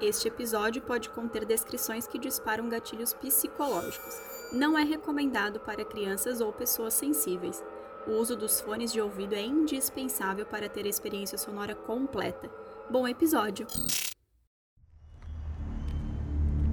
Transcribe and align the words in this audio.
Este 0.00 0.28
episódio 0.28 0.80
pode 0.80 1.08
conter 1.08 1.44
descrições 1.44 2.06
que 2.06 2.20
disparam 2.20 2.68
gatilhos 2.68 3.12
psicológicos. 3.14 4.14
Não 4.52 4.78
é 4.78 4.84
recomendado 4.84 5.58
para 5.58 5.84
crianças 5.84 6.40
ou 6.40 6.52
pessoas 6.52 6.94
sensíveis. 6.94 7.64
O 8.06 8.12
uso 8.12 8.36
dos 8.36 8.60
fones 8.60 8.92
de 8.92 9.00
ouvido 9.00 9.34
é 9.34 9.42
indispensável 9.42 10.46
para 10.46 10.68
ter 10.68 10.86
a 10.86 10.88
experiência 10.88 11.36
sonora 11.36 11.74
completa. 11.74 12.48
Bom 12.88 13.08
episódio! 13.08 13.66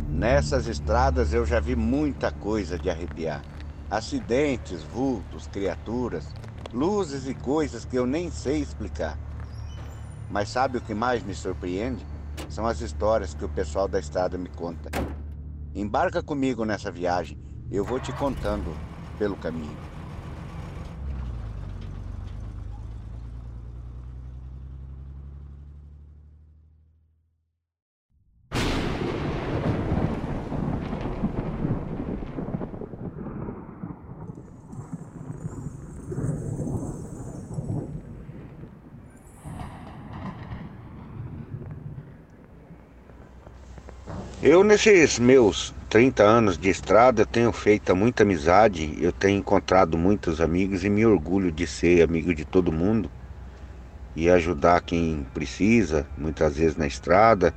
Nessas 0.08 0.68
estradas 0.68 1.34
eu 1.34 1.48
já 1.48 1.60
vi 1.60 1.76
muita 1.76 2.32
coisa 2.32 2.78
de 2.78 2.92
arrepiar. 2.92 3.44
Acidentes, 3.90 4.84
vultos, 4.84 5.48
criaturas, 5.48 6.28
luzes 6.72 7.28
e 7.28 7.34
coisas 7.34 7.86
que 7.86 7.98
eu 7.98 8.06
nem 8.06 8.30
sei 8.30 8.62
explicar. 8.62 9.18
Mas 10.30 10.50
sabe 10.50 10.78
o 10.78 10.82
que 10.82 10.94
mais 10.94 11.24
me 11.24 11.34
surpreende? 11.34 12.06
São 12.50 12.66
as 12.66 12.82
histórias 12.82 13.34
que 13.34 13.46
o 13.46 13.50
pessoal 13.50 13.88
da 13.88 14.00
estrada 14.00 14.38
me 14.38 14.50
conta. 14.50 14.90
Embarca 15.74 16.24
comigo 16.24 16.64
nessa 16.64 16.92
viagem, 16.92 17.38
eu 17.72 17.84
vou 17.84 18.00
te 18.00 18.12
contando 18.14 18.76
pelo 19.18 19.36
caminho. 19.36 19.85
Eu, 44.48 44.64
nesses 44.64 45.18
meus 45.18 45.74
30 45.90 46.22
anos 46.22 46.56
de 46.56 46.70
estrada, 46.70 47.26
tenho 47.26 47.52
feito 47.52 47.96
muita 47.96 48.22
amizade, 48.22 48.96
eu 49.02 49.12
tenho 49.12 49.40
encontrado 49.40 49.98
muitos 49.98 50.40
amigos 50.40 50.86
e 50.86 50.90
me 50.90 51.04
orgulho 51.04 51.52
de 51.52 51.66
ser 51.66 52.04
amigo 52.04 52.32
de 52.32 52.46
todo 52.46 52.72
mundo 52.72 53.10
e 54.16 54.30
ajudar 54.30 54.82
quem 54.82 55.26
precisa, 55.34 56.06
muitas 56.16 56.58
vezes 56.58 56.78
na 56.78 56.86
estrada, 56.86 57.56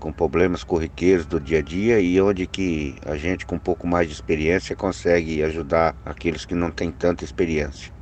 com 0.00 0.10
problemas 0.10 0.64
corriqueiros 0.64 1.26
do 1.26 1.38
dia 1.38 1.58
a 1.58 1.62
dia 1.62 2.00
e 2.00 2.18
onde 2.22 2.46
que 2.46 2.96
a 3.04 3.14
gente 3.14 3.44
com 3.44 3.56
um 3.56 3.58
pouco 3.58 3.86
mais 3.86 4.06
de 4.06 4.14
experiência 4.14 4.74
consegue 4.74 5.42
ajudar 5.42 5.94
aqueles 6.06 6.46
que 6.46 6.54
não 6.54 6.70
têm 6.70 6.90
tanta 6.90 7.22
experiência. 7.22 7.92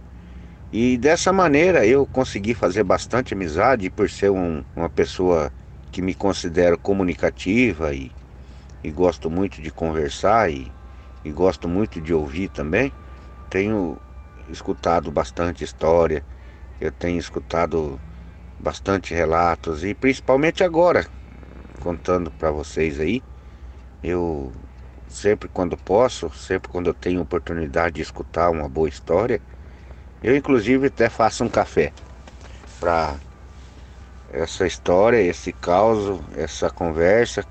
E 0.72 0.96
dessa 0.96 1.32
maneira 1.32 1.84
eu 1.84 2.06
consegui 2.06 2.54
fazer 2.54 2.84
bastante 2.84 3.34
amizade 3.34 3.90
por 3.90 4.08
ser 4.08 4.30
um, 4.30 4.62
uma 4.76 4.88
pessoa 4.88 5.50
que 5.90 6.02
me 6.02 6.14
considero 6.14 6.78
comunicativa 6.78 7.94
e, 7.94 8.12
e 8.82 8.90
gosto 8.90 9.30
muito 9.30 9.60
de 9.60 9.70
conversar 9.70 10.50
e, 10.50 10.72
e 11.24 11.30
gosto 11.30 11.68
muito 11.68 12.00
de 12.00 12.14
ouvir 12.14 12.48
também, 12.48 12.92
tenho 13.48 14.00
escutado 14.48 15.10
bastante 15.10 15.64
história, 15.64 16.24
eu 16.80 16.90
tenho 16.92 17.18
escutado 17.18 18.00
bastante 18.58 19.14
relatos 19.14 19.84
e 19.84 19.94
principalmente 19.94 20.62
agora, 20.62 21.06
contando 21.80 22.30
para 22.32 22.50
vocês 22.50 23.00
aí, 23.00 23.22
eu 24.02 24.52
sempre 25.08 25.48
quando 25.48 25.76
posso, 25.76 26.30
sempre 26.30 26.70
quando 26.70 26.88
eu 26.88 26.94
tenho 26.94 27.20
oportunidade 27.20 27.96
de 27.96 28.02
escutar 28.02 28.50
uma 28.50 28.68
boa 28.68 28.88
história, 28.88 29.40
eu 30.22 30.36
inclusive 30.36 30.86
até 30.86 31.08
faço 31.08 31.44
um 31.44 31.48
café 31.48 31.92
para 32.78 33.20
essa 34.32 34.66
história, 34.66 35.20
esse 35.20 35.52
caos, 35.52 36.20
essa 36.36 36.70
conversa 36.70 37.44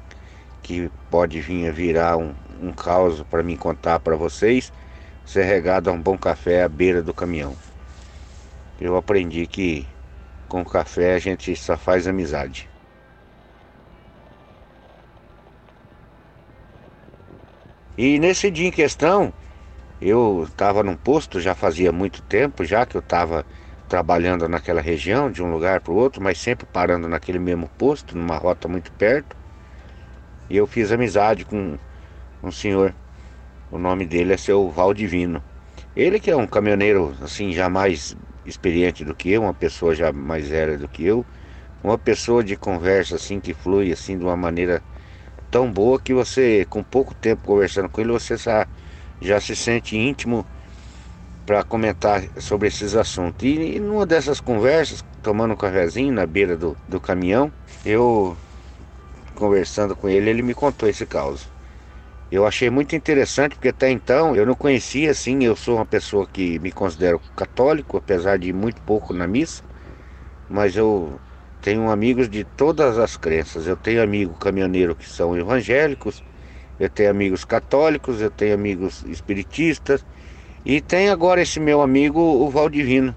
que 0.63 0.89
pode 1.09 1.41
vir 1.41 1.67
a 1.67 1.71
virar 1.71 2.17
um, 2.17 2.33
um 2.61 2.71
caos 2.71 3.21
para 3.23 3.43
mim 3.43 3.55
contar 3.55 3.99
para 3.99 4.15
vocês, 4.15 4.71
ser 5.25 5.43
regado 5.43 5.89
a 5.89 5.93
um 5.93 6.01
bom 6.01 6.17
café 6.17 6.63
à 6.63 6.69
beira 6.69 7.01
do 7.01 7.13
caminhão. 7.13 7.55
Eu 8.79 8.95
aprendi 8.95 9.45
que 9.45 9.85
com 10.47 10.63
café 10.63 11.15
a 11.15 11.19
gente 11.19 11.55
só 11.55 11.77
faz 11.77 12.07
amizade. 12.07 12.69
E 17.97 18.17
nesse 18.17 18.49
dia 18.49 18.67
em 18.69 18.71
questão, 18.71 19.33
eu 20.01 20.45
estava 20.47 20.81
num 20.81 20.95
posto 20.95 21.41
já 21.41 21.53
fazia 21.53 21.91
muito 21.91 22.21
tempo, 22.21 22.63
já 22.63 22.85
que 22.85 22.95
eu 22.95 23.01
estava 23.01 23.45
trabalhando 23.89 24.47
naquela 24.47 24.81
região, 24.81 25.31
de 25.31 25.43
um 25.43 25.51
lugar 25.51 25.81
para 25.81 25.93
o 25.93 25.97
outro, 25.97 26.23
mas 26.23 26.39
sempre 26.39 26.65
parando 26.67 27.09
naquele 27.09 27.39
mesmo 27.39 27.69
posto, 27.77 28.17
numa 28.17 28.37
rota 28.37 28.67
muito 28.69 28.91
perto. 28.93 29.35
E 30.49 30.57
eu 30.57 30.67
fiz 30.67 30.91
amizade 30.91 31.45
com 31.45 31.77
um 32.43 32.51
senhor, 32.51 32.95
o 33.71 33.77
nome 33.77 34.05
dele 34.05 34.33
é 34.33 34.37
seu 34.37 34.69
Valdivino. 34.69 35.43
Ele 35.95 36.19
que 36.19 36.31
é 36.31 36.35
um 36.35 36.47
caminhoneiro 36.47 37.15
assim 37.21 37.51
já 37.53 37.69
mais 37.69 38.15
experiente 38.45 39.05
do 39.05 39.15
que 39.15 39.31
eu, 39.31 39.43
uma 39.43 39.53
pessoa 39.53 39.95
já 39.95 40.11
mais 40.13 40.49
velha 40.49 40.77
do 40.77 40.87
que 40.87 41.05
eu, 41.05 41.25
uma 41.83 41.97
pessoa 41.97 42.43
de 42.43 42.57
conversa 42.57 43.15
assim 43.15 43.39
que 43.41 43.53
flui 43.53 43.91
assim 43.91 44.17
de 44.17 44.23
uma 44.25 44.37
maneira 44.37 44.83
tão 45.51 45.71
boa 45.71 45.99
que 45.99 46.13
você 46.13 46.65
com 46.69 46.83
pouco 46.83 47.15
tempo 47.15 47.43
conversando 47.43 47.89
com 47.89 48.01
ele 48.01 48.11
você 48.11 48.37
já, 48.37 48.67
já 49.21 49.39
se 49.41 49.55
sente 49.55 49.97
íntimo 49.97 50.47
para 51.49 51.63
comentar 51.63 52.21
sobre 52.37 52.67
esses 52.67 52.95
assuntos. 52.95 53.43
E, 53.43 53.77
e 53.77 53.79
numa 53.79 54.05
dessas 54.05 54.39
conversas, 54.39 55.03
tomando 55.23 55.55
um 55.55 55.57
cafezinho 55.57 56.13
na 56.13 56.23
beira 56.27 56.55
do, 56.55 56.77
do 56.87 57.01
caminhão, 57.01 57.51
eu 57.83 58.37
conversando 59.33 59.95
com 59.95 60.07
ele, 60.07 60.29
ele 60.29 60.43
me 60.43 60.53
contou 60.53 60.87
esse 60.87 61.07
caos. 61.07 61.47
Eu 62.31 62.45
achei 62.45 62.69
muito 62.69 62.95
interessante 62.95 63.55
porque 63.55 63.69
até 63.69 63.89
então 63.89 64.35
eu 64.35 64.45
não 64.45 64.53
conhecia 64.53 65.09
assim, 65.09 65.43
eu 65.43 65.55
sou 65.55 65.77
uma 65.77 65.87
pessoa 65.87 66.27
que 66.27 66.59
me 66.59 66.71
considero 66.71 67.19
católico, 67.35 67.97
apesar 67.97 68.37
de 68.37 68.53
muito 68.53 68.79
pouco 68.83 69.11
na 69.11 69.25
missa, 69.25 69.63
mas 70.47 70.75
eu 70.75 71.19
tenho 71.63 71.89
amigos 71.89 72.29
de 72.29 72.43
todas 72.43 72.99
as 72.99 73.17
crenças. 73.17 73.65
Eu 73.65 73.75
tenho 73.75 74.03
amigos 74.03 74.37
caminhoneiros 74.39 74.97
que 74.97 75.05
são 75.07 75.35
evangélicos, 75.35 76.23
eu 76.79 76.91
tenho 76.91 77.09
amigos 77.09 77.43
católicos, 77.43 78.21
eu 78.21 78.29
tenho 78.29 78.53
amigos 78.53 79.03
espiritistas, 79.07 80.05
e 80.69 80.79
tem 80.81 81.09
agora 81.09 81.41
esse 81.41 81.59
meu 81.59 81.81
amigo, 81.81 82.19
o 82.21 82.47
Valdivino, 82.47 83.15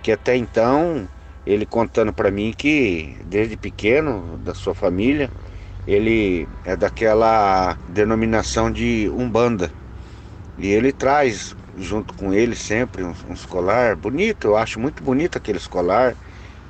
que 0.00 0.12
até 0.12 0.36
então, 0.36 1.08
ele 1.44 1.66
contando 1.66 2.12
para 2.12 2.30
mim 2.30 2.54
que 2.56 3.16
desde 3.24 3.56
pequeno, 3.56 4.38
da 4.38 4.54
sua 4.54 4.72
família, 4.72 5.28
ele 5.84 6.46
é 6.64 6.76
daquela 6.76 7.76
denominação 7.88 8.70
de 8.70 9.10
Umbanda. 9.12 9.68
E 10.56 10.68
ele 10.68 10.92
traz 10.92 11.56
junto 11.76 12.14
com 12.14 12.32
ele 12.32 12.54
sempre 12.54 13.02
um, 13.02 13.12
um 13.28 13.32
escolar 13.32 13.96
bonito, 13.96 14.46
eu 14.46 14.56
acho 14.56 14.78
muito 14.78 15.02
bonito 15.02 15.36
aquele 15.38 15.58
escolar. 15.58 16.14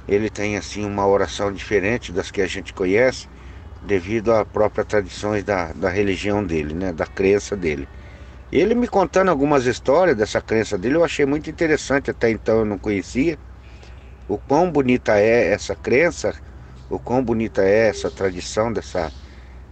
Ele 0.08 0.30
tem 0.30 0.56
assim 0.56 0.82
uma 0.82 1.06
oração 1.06 1.52
diferente 1.52 2.10
das 2.10 2.30
que 2.30 2.40
a 2.40 2.46
gente 2.46 2.72
conhece, 2.72 3.26
devido 3.82 4.32
à 4.32 4.46
própria 4.46 4.82
tradições 4.82 5.44
da, 5.44 5.74
da 5.74 5.90
religião 5.90 6.42
dele, 6.42 6.72
né, 6.72 6.90
da 6.90 7.06
crença 7.06 7.54
dele. 7.54 7.86
Ele 8.52 8.74
me 8.74 8.88
contando 8.88 9.30
algumas 9.30 9.64
histórias 9.64 10.16
dessa 10.16 10.40
crença 10.40 10.76
dele, 10.76 10.96
eu 10.96 11.04
achei 11.04 11.24
muito 11.24 11.48
interessante, 11.48 12.10
até 12.10 12.30
então 12.30 12.58
eu 12.58 12.64
não 12.64 12.78
conhecia. 12.78 13.38
O 14.26 14.38
quão 14.38 14.72
bonita 14.72 15.16
é 15.16 15.52
essa 15.52 15.76
crença, 15.76 16.34
o 16.88 16.98
quão 16.98 17.22
bonita 17.22 17.62
é 17.62 17.88
essa 17.88 18.10
tradição 18.10 18.72
dessa, 18.72 19.12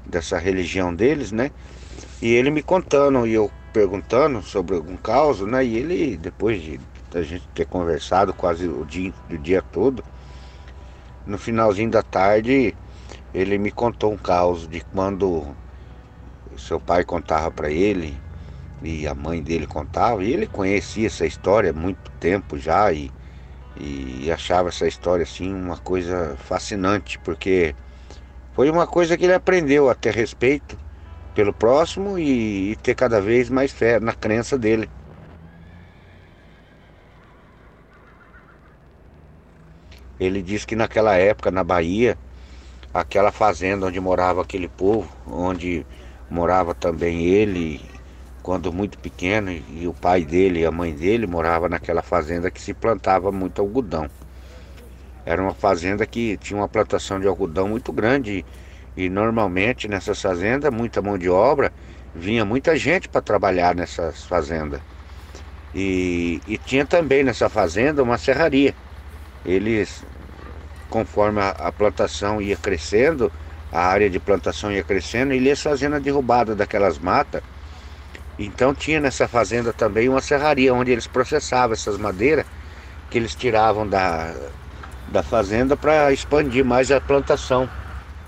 dessa 0.06 0.38
religião 0.38 0.94
deles, 0.94 1.32
né? 1.32 1.50
E 2.22 2.32
ele 2.32 2.50
me 2.52 2.62
contando 2.62 3.26
e 3.26 3.34
eu 3.34 3.50
perguntando 3.72 4.42
sobre 4.42 4.76
algum 4.76 4.96
caso, 4.96 5.44
né? 5.44 5.64
E 5.64 5.76
ele, 5.76 6.16
depois 6.16 6.62
de 6.62 6.80
a 7.14 7.22
gente 7.22 7.48
ter 7.48 7.66
conversado 7.66 8.32
quase 8.32 8.68
o 8.68 8.84
dia, 8.84 9.12
o 9.28 9.38
dia 9.38 9.60
todo, 9.60 10.04
no 11.26 11.36
finalzinho 11.36 11.90
da 11.90 12.02
tarde, 12.02 12.76
ele 13.34 13.58
me 13.58 13.72
contou 13.72 14.12
um 14.12 14.16
caos 14.16 14.68
de 14.68 14.80
quando 14.92 15.48
seu 16.56 16.78
pai 16.78 17.04
contava 17.04 17.50
para 17.50 17.70
ele 17.70 18.27
e 18.82 19.06
a 19.06 19.14
mãe 19.14 19.42
dele 19.42 19.66
contava, 19.66 20.22
e 20.24 20.32
ele 20.32 20.46
conhecia 20.46 21.06
essa 21.06 21.26
história 21.26 21.70
há 21.70 21.72
muito 21.72 22.10
tempo 22.12 22.58
já 22.58 22.92
e, 22.92 23.10
e 23.76 24.30
achava 24.30 24.68
essa 24.68 24.86
história 24.86 25.22
assim 25.22 25.52
uma 25.52 25.76
coisa 25.76 26.36
fascinante, 26.38 27.18
porque 27.18 27.74
foi 28.54 28.70
uma 28.70 28.86
coisa 28.86 29.16
que 29.16 29.24
ele 29.24 29.34
aprendeu 29.34 29.88
a 29.90 29.94
ter 29.94 30.14
respeito 30.14 30.78
pelo 31.34 31.52
próximo 31.52 32.18
e, 32.18 32.72
e 32.72 32.76
ter 32.76 32.94
cada 32.94 33.20
vez 33.20 33.48
mais 33.50 33.72
fé 33.72 34.00
na 34.00 34.12
crença 34.12 34.58
dele. 34.58 34.88
Ele 40.18 40.42
disse 40.42 40.66
que 40.66 40.74
naquela 40.74 41.14
época 41.14 41.50
na 41.50 41.62
Bahia, 41.62 42.18
aquela 42.92 43.30
fazenda 43.30 43.86
onde 43.86 44.00
morava 44.00 44.42
aquele 44.42 44.68
povo, 44.68 45.08
onde 45.26 45.86
morava 46.28 46.74
também 46.74 47.24
ele 47.26 47.80
quando 48.48 48.72
muito 48.72 48.96
pequeno, 48.98 49.50
e 49.50 49.86
o 49.86 49.92
pai 49.92 50.24
dele 50.24 50.60
e 50.60 50.64
a 50.64 50.70
mãe 50.70 50.94
dele 50.94 51.26
morava 51.26 51.68
naquela 51.68 52.00
fazenda 52.00 52.50
que 52.50 52.58
se 52.58 52.72
plantava 52.72 53.30
muito 53.30 53.60
algodão. 53.60 54.08
Era 55.26 55.42
uma 55.42 55.52
fazenda 55.52 56.06
que 56.06 56.38
tinha 56.38 56.58
uma 56.58 56.66
plantação 56.66 57.20
de 57.20 57.26
algodão 57.26 57.68
muito 57.68 57.92
grande 57.92 58.46
E 58.96 59.10
normalmente 59.10 59.86
nessas 59.86 60.22
fazendas, 60.22 60.72
muita 60.72 61.02
mão 61.02 61.18
de 61.18 61.28
obra, 61.28 61.70
vinha 62.14 62.42
muita 62.42 62.74
gente 62.74 63.06
para 63.06 63.20
trabalhar 63.20 63.74
nessas 63.74 64.24
fazendas. 64.24 64.80
E, 65.74 66.40
e, 66.46 66.56
tinha 66.56 66.86
também 66.86 67.22
nessa 67.22 67.50
fazenda 67.50 68.02
uma 68.02 68.16
serraria. 68.16 68.74
Eles, 69.44 70.02
conforme 70.88 71.42
a, 71.42 71.50
a, 71.50 71.70
plantação 71.70 72.40
ia 72.40 72.56
crescendo, 72.56 73.30
a 73.70 73.82
área 73.82 74.08
de 74.08 74.18
plantação 74.18 74.72
ia 74.72 74.82
crescendo, 74.82 75.34
ele 75.34 75.50
ia 75.50 75.56
fazendo 75.56 75.96
a 75.96 75.98
derrubada 75.98 76.56
daquelas 76.56 76.98
matas. 76.98 77.42
Então 78.38 78.74
tinha 78.74 79.00
nessa 79.00 79.26
fazenda 79.26 79.72
também 79.72 80.08
uma 80.08 80.20
serraria 80.20 80.72
onde 80.72 80.92
eles 80.92 81.06
processavam 81.06 81.72
essas 81.72 81.98
madeiras 81.98 82.46
que 83.10 83.18
eles 83.18 83.34
tiravam 83.34 83.86
da, 83.86 84.34
da 85.08 85.22
fazenda 85.22 85.76
para 85.76 86.12
expandir 86.12 86.64
mais 86.64 86.90
a 86.90 87.00
plantação. 87.00 87.68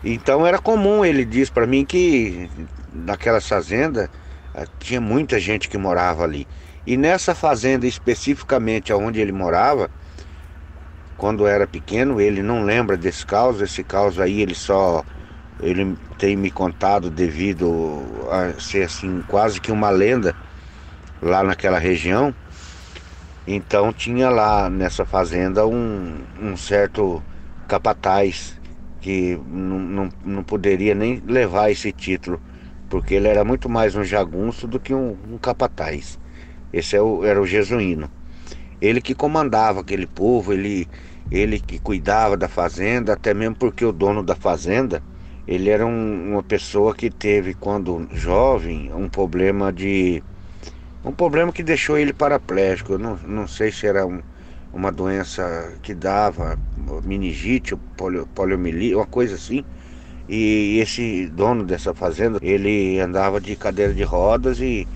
Então 0.03 0.47
era 0.47 0.59
comum, 0.59 1.05
ele 1.05 1.25
diz 1.25 1.51
para 1.51 1.67
mim 1.67 1.85
que 1.85 2.51
naquela 2.93 3.41
fazenda 3.41 4.11
eh, 4.55 4.67
tinha 4.79 5.01
muita 5.01 5.39
gente 5.39 5.69
que 5.69 5.79
morava 5.79 6.25
ali. 6.25 6.49
E 6.87 6.97
nessa 6.97 7.35
fazenda 7.35 7.87
especificamente 7.87 8.93
onde 8.93 9.21
ele 9.21 9.33
morava, 9.33 9.91
quando 11.17 11.47
era 11.47 11.67
pequeno, 11.67 12.21
ele 12.21 12.43
não 12.43 12.65
lembra 12.65 12.97
desse 12.97 13.27
caos, 13.27 13.61
esse 13.61 13.85
caos 13.85 14.19
aí 14.19 14.41
ele 14.41 14.55
só 14.55 15.05
ele 15.62 15.97
tem 16.19 16.37
me 16.37 16.51
contado 16.51 17.11
devido 17.11 18.03
a 18.31 18.59
ser 18.61 18.85
assim 18.85 19.23
quase 19.29 19.61
que 19.61 19.71
uma 19.71 19.91
lenda 19.91 20.35
lá 21.21 21.43
naquela 21.43 21.79
região. 21.79 22.35
Então 23.47 23.93
tinha 23.93 24.31
lá 24.31 24.71
nessa 24.71 25.05
fazenda 25.05 25.67
um, 25.67 26.19
um 26.41 26.57
certo 26.57 27.23
capataz 27.67 28.59
que 29.01 29.39
não, 29.47 30.09
não, 30.25 30.45
poderia 30.45 30.95
nem 30.95 31.23
levar 31.27 31.71
esse 31.71 31.91
título, 31.91 32.41
porque 32.89 33.15
ele 33.15 33.29
era 33.29 33.45
muito 33.45 33.69
mais 33.69 33.95
um 33.97 34.05
jagunço 34.05 34.69
do 34.69 34.79
que 34.79 34.93
um, 34.93 35.17
um 35.31 35.39
capataz. 35.39 36.19
Esse 36.73 36.97
é 36.97 37.03
o, 37.03 37.25
era 37.25 37.41
o 37.41 37.47
jesuíno. 37.47 38.11
Ele 38.81 39.01
que 39.01 39.15
comandava 39.15 39.81
aquele 39.81 40.07
povo, 40.07 40.53
ele, 40.53 40.87
ele 41.31 41.59
que 41.59 41.79
cuidava 41.79 42.37
da 42.37 42.49
fazenda, 42.49 43.15
até 43.15 43.33
mesmo 43.33 43.57
porque 43.57 43.85
o 43.85 43.93
dono 43.93 44.23
da 44.23 44.35
fazenda, 44.35 45.03
ele 45.50 45.69
era 45.69 45.85
um, 45.85 46.31
uma 46.35 46.44
pessoa 46.44 46.94
que 46.94 47.11
teve, 47.11 47.55
quando 47.55 48.06
jovem, 48.12 48.93
um 48.94 49.08
problema 49.08 49.73
de. 49.73 50.23
Um 51.05 51.11
problema 51.11 51.50
que 51.50 51.64
deixou 51.64 51.99
ele 51.99 52.12
paraplégico. 52.12 52.97
Não, 52.97 53.19
não 53.26 53.49
sei 53.49 53.73
se 53.73 53.85
era 53.85 54.06
um, 54.06 54.20
uma 54.73 54.93
doença 54.93 55.73
que 55.82 55.93
dava 55.93 56.56
meningite, 57.05 57.75
polio, 57.97 58.29
poliomielite, 58.32 58.94
uma 58.94 59.06
coisa 59.06 59.35
assim. 59.35 59.64
E 60.29 60.79
esse 60.79 61.26
dono 61.26 61.64
dessa 61.64 61.93
fazenda, 61.93 62.38
ele 62.41 63.00
andava 63.00 63.41
de 63.41 63.56
cadeira 63.56 63.93
de 63.93 64.05
rodas 64.05 64.61
e, 64.61 64.87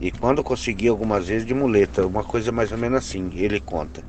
e 0.00 0.10
quando 0.10 0.42
conseguia 0.42 0.90
algumas 0.90 1.28
vezes 1.28 1.46
de 1.46 1.54
muleta, 1.54 2.04
uma 2.04 2.24
coisa 2.24 2.50
mais 2.50 2.72
ou 2.72 2.78
menos 2.78 2.98
assim, 2.98 3.30
ele 3.36 3.60
conta. 3.60 4.02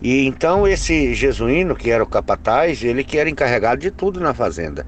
E 0.00 0.26
então 0.26 0.66
esse 0.66 1.14
jesuíno, 1.14 1.74
que 1.76 1.90
era 1.90 2.02
o 2.02 2.06
capataz, 2.06 2.82
ele 2.84 3.02
que 3.04 3.18
era 3.18 3.28
encarregado 3.28 3.80
de 3.80 3.90
tudo 3.90 4.20
na 4.20 4.32
fazenda. 4.34 4.86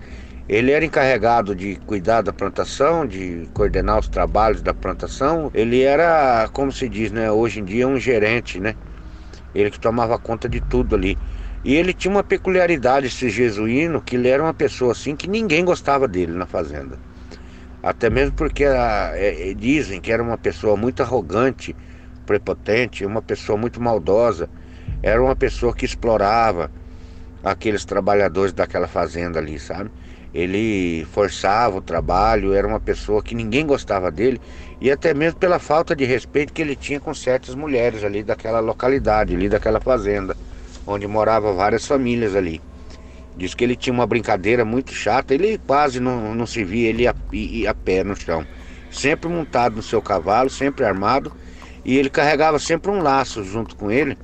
Ele 0.48 0.72
era 0.72 0.84
encarregado 0.84 1.54
de 1.54 1.76
cuidar 1.86 2.22
da 2.22 2.32
plantação, 2.32 3.06
de 3.06 3.48
coordenar 3.52 3.98
os 3.98 4.08
trabalhos 4.08 4.62
da 4.62 4.74
plantação. 4.74 5.50
Ele 5.54 5.82
era, 5.82 6.48
como 6.52 6.72
se 6.72 6.88
diz, 6.88 7.12
né, 7.12 7.30
hoje 7.30 7.60
em 7.60 7.64
dia 7.64 7.86
um 7.88 7.98
gerente, 7.98 8.58
né? 8.60 8.76
Ele 9.54 9.70
que 9.70 9.80
tomava 9.80 10.18
conta 10.18 10.48
de 10.48 10.60
tudo 10.60 10.96
ali. 10.96 11.18
E 11.64 11.74
ele 11.76 11.92
tinha 11.94 12.10
uma 12.10 12.24
peculiaridade, 12.24 13.06
esse 13.08 13.28
jesuíno, 13.30 14.02
que 14.02 14.16
ele 14.16 14.28
era 14.28 14.42
uma 14.42 14.54
pessoa 14.54 14.92
assim 14.92 15.16
que 15.16 15.28
ninguém 15.28 15.64
gostava 15.64 16.08
dele 16.08 16.32
na 16.32 16.46
fazenda. 16.46 17.00
Até 17.82 18.10
mesmo 18.10 18.34
porque 18.34 18.64
era, 18.64 19.16
é, 19.18 19.50
é, 19.50 19.54
dizem 19.54 20.00
que 20.00 20.12
era 20.12 20.22
uma 20.22 20.38
pessoa 20.38 20.76
muito 20.76 21.02
arrogante, 21.02 21.76
prepotente, 22.26 23.04
uma 23.06 23.22
pessoa 23.22 23.56
muito 23.58 23.80
maldosa. 23.80 24.50
Era 25.02 25.22
uma 25.22 25.34
pessoa 25.34 25.74
que 25.74 25.84
explorava 25.84 26.70
aqueles 27.42 27.84
trabalhadores 27.84 28.52
daquela 28.52 28.86
fazenda 28.86 29.38
ali, 29.38 29.58
sabe? 29.58 29.90
Ele 30.32 31.04
forçava 31.12 31.78
o 31.78 31.80
trabalho, 31.80 32.52
era 32.52 32.66
uma 32.66 32.78
pessoa 32.78 33.22
que 33.22 33.34
ninguém 33.34 33.66
gostava 33.66 34.10
dele 34.10 34.40
e 34.80 34.90
até 34.90 35.12
mesmo 35.12 35.38
pela 35.38 35.58
falta 35.58 35.96
de 35.96 36.04
respeito 36.04 36.52
que 36.52 36.62
ele 36.62 36.76
tinha 36.76 37.00
com 37.00 37.12
certas 37.12 37.54
mulheres 37.54 38.04
ali 38.04 38.22
daquela 38.22 38.60
localidade, 38.60 39.34
ali 39.34 39.48
daquela 39.48 39.80
fazenda, 39.80 40.36
onde 40.86 41.06
moravam 41.06 41.56
várias 41.56 41.84
famílias 41.84 42.36
ali. 42.36 42.60
Diz 43.36 43.54
que 43.54 43.64
ele 43.64 43.74
tinha 43.74 43.92
uma 43.92 44.06
brincadeira 44.06 44.64
muito 44.64 44.92
chata, 44.92 45.34
ele 45.34 45.58
quase 45.66 45.98
não, 45.98 46.34
não 46.34 46.46
se 46.46 46.62
via 46.62 46.90
ele 46.90 47.06
a 47.08 47.74
pé 47.74 48.04
no 48.04 48.14
chão. 48.14 48.46
Sempre 48.90 49.28
montado 49.28 49.76
no 49.76 49.82
seu 49.82 50.02
cavalo, 50.02 50.50
sempre 50.50 50.84
armado, 50.84 51.32
e 51.84 51.96
ele 51.96 52.10
carregava 52.10 52.58
sempre 52.58 52.90
um 52.90 53.02
laço 53.02 53.42
junto 53.42 53.74
com 53.74 53.90
ele 53.90 54.16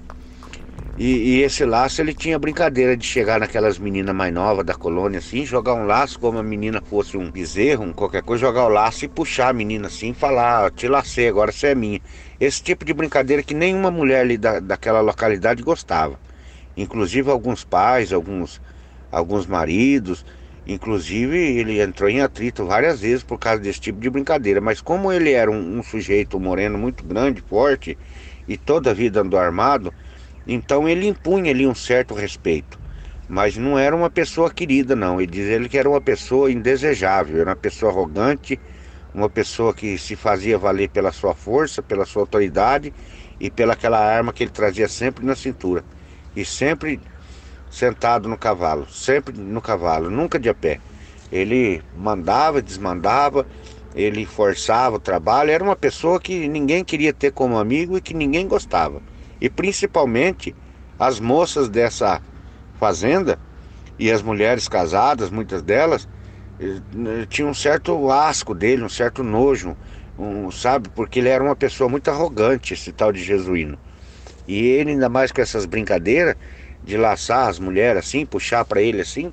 e, 0.98 1.04
e, 1.04 1.43
esse 1.43 1.62
laço 1.64 2.00
ele 2.00 2.14
tinha 2.14 2.38
brincadeira 2.38 2.96
de 2.96 3.04
chegar 3.04 3.38
naquelas 3.38 3.78
meninas 3.78 4.14
mais 4.14 4.32
novas 4.32 4.64
da 4.64 4.75
colônia 4.75 5.19
assim, 5.19 5.44
jogar 5.44 5.75
um 5.75 5.84
laço 5.84 6.19
como 6.19 6.38
a 6.38 6.43
menina 6.43 6.81
fosse 6.81 7.19
um 7.19 7.31
bezerro, 7.31 7.84
um 7.84 7.93
qualquer 7.93 8.22
coisa, 8.22 8.46
jogar 8.46 8.64
o 8.64 8.70
laço 8.70 9.04
e 9.04 9.08
puxar 9.08 9.50
a 9.50 9.52
menina 9.52 9.88
assim 9.88 10.10
e 10.10 10.14
falar, 10.14 10.70
te 10.70 10.88
lacei, 10.88 11.28
agora 11.28 11.52
você 11.52 11.69
é 11.69 11.75
minha. 11.75 12.00
Esse 12.40 12.62
tipo 12.62 12.82
de 12.82 12.94
brincadeira 12.94 13.43
que 13.43 13.52
nenhuma 13.52 13.90
mulher 13.90 14.20
ali 14.20 14.38
da, 14.38 14.58
daquela 14.58 15.02
localidade 15.02 15.62
gostava. 15.62 16.19
Inclusive 16.75 17.31
alguns 17.31 17.62
pais, 17.62 18.10
alguns, 18.10 18.60
alguns 19.12 19.46
maridos, 19.46 20.25
inclusive 20.66 21.37
ele 21.37 21.78
entrou 21.78 22.08
em 22.08 22.22
atrito 22.22 22.64
várias 22.64 23.00
vezes 23.02 23.22
por 23.22 23.38
causa 23.38 23.60
desse 23.60 23.81
tipo 23.81 24.00
de 24.00 24.08
brincadeira. 24.08 24.62
Mas 24.62 24.81
como 24.81 25.12
ele 25.12 25.32
era 25.32 25.50
um, 25.50 25.78
um 25.78 25.82
sujeito 25.82 26.40
moreno 26.40 26.78
muito 26.78 27.04
grande, 27.04 27.42
forte, 27.42 27.99
e 28.49 28.56
toda 28.56 28.92
a 28.92 28.94
vida 28.94 29.20
andou 29.20 29.38
armado, 29.38 29.92
então 30.46 30.88
ele 30.88 31.06
impunha 31.06 31.50
ali 31.50 31.66
um 31.66 31.75
certo 31.75 32.14
respeito, 32.14 32.78
mas 33.28 33.56
não 33.56 33.78
era 33.78 33.94
uma 33.96 34.08
pessoa 34.08 34.50
querida, 34.50 34.94
não. 34.94 35.20
Ele 35.20 35.31
diz 35.31 35.46
ele 35.46 35.69
que 35.69 35.76
era 35.76 35.88
uma 35.88 36.00
pessoa 36.00 36.50
indesejável, 36.50 37.40
era 37.40 37.50
uma 37.50 37.56
pessoa 37.56 37.90
arrogante, 37.90 38.58
uma 39.12 39.28
pessoa 39.28 39.75
que 39.75 39.98
se 39.98 40.14
fazia 40.14 40.58
valer 40.58 40.88
pela 40.90 41.10
sua 41.10 41.34
força, 41.34 41.82
pela 41.82 42.04
sua 42.04 42.22
autoridade 42.22 42.93
e 43.40 43.50
pela 43.50 43.72
aquela 43.72 43.98
arma 43.98 44.32
que 44.32 44.44
ele 44.44 44.50
trazia 44.50 44.88
sempre 44.88 45.25
na 45.25 45.34
cintura. 45.34 45.82
E 46.37 46.44
sempre 46.44 47.00
sentado 47.70 48.28
no 48.28 48.38
cavalo, 48.38 48.87
sempre 48.88 49.37
no 49.37 49.60
cavalo, 49.60 50.11
nunca 50.11 50.38
de 50.38 50.49
a 50.49 50.54
pé. 50.54 50.80
Ele 51.32 51.82
mandava, 51.97 52.62
desmandava, 52.62 53.47
ele 53.94 54.25
forçava 54.26 54.97
o 54.97 55.00
trabalho, 55.00 55.50
era 55.50 55.64
uma 55.64 55.75
pessoa 55.75 56.21
que 56.21 56.47
ninguém 56.47 56.85
queria 56.85 57.12
ter 57.12 57.32
como 57.32 57.59
amigo 57.59 57.97
e 57.97 58.00
que 58.00 58.14
ninguém 58.14 58.47
gostava. 58.47 59.02
E 59.40 59.49
principalmente 59.50 60.55
as 60.99 61.21
moças 61.21 61.69
dessa 61.69 62.21
fazenda 62.78 63.38
e 63.99 64.11
as 64.11 64.23
mulheres 64.23 64.69
casadas, 64.69 65.31
muitas 65.31 65.62
delas, 65.62 66.09
eh, 66.59 67.26
tinham 67.28 67.50
um 67.50 67.55
certo 67.55 68.11
asco 68.11 68.55
dele, 68.55 68.83
um 68.83 68.88
certo 68.88 69.23
nojo, 69.23 69.76
um, 70.19 70.50
sabe? 70.50 70.88
Porque 70.90 71.19
ele 71.19 71.28
era 71.28 71.43
uma 71.43 71.57
pessoa 71.57 71.88
muito 71.88 72.11
arrogante, 72.11 72.75
esse 72.75 72.93
tal 72.93 73.12
de 73.12 73.23
jesuíno. 73.23 73.78
E 74.47 74.66
ele, 74.66 74.93
ainda 74.93 75.09
mais 75.09 75.33
com 75.33 75.40
essas 75.40 75.66
brincadeiras 75.66 76.37
de 76.83 76.97
laçar 76.97 77.49
as 77.49 77.59
mulheres 77.59 78.07
assim, 78.07 78.25
puxar 78.25 78.64
para 78.64 78.81
ele 78.81 79.00
assim, 79.00 79.33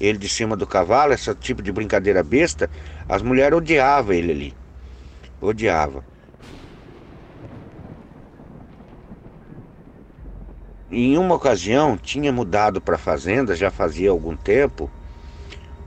ele 0.00 0.18
de 0.18 0.28
cima 0.28 0.56
do 0.56 0.66
cavalo, 0.66 1.12
esse 1.12 1.32
tipo 1.34 1.62
de 1.62 1.70
brincadeira 1.70 2.22
besta, 2.22 2.70
as 3.08 3.22
mulheres 3.22 3.56
odiavam 3.56 4.12
ele 4.14 4.32
ali. 4.32 4.54
Odiava. 5.40 6.04
Em 10.96 11.18
uma 11.18 11.34
ocasião, 11.34 11.96
tinha 11.96 12.32
mudado 12.32 12.80
para 12.80 12.94
a 12.94 12.98
fazenda, 12.98 13.56
já 13.56 13.68
fazia 13.68 14.10
algum 14.10 14.36
tempo, 14.36 14.88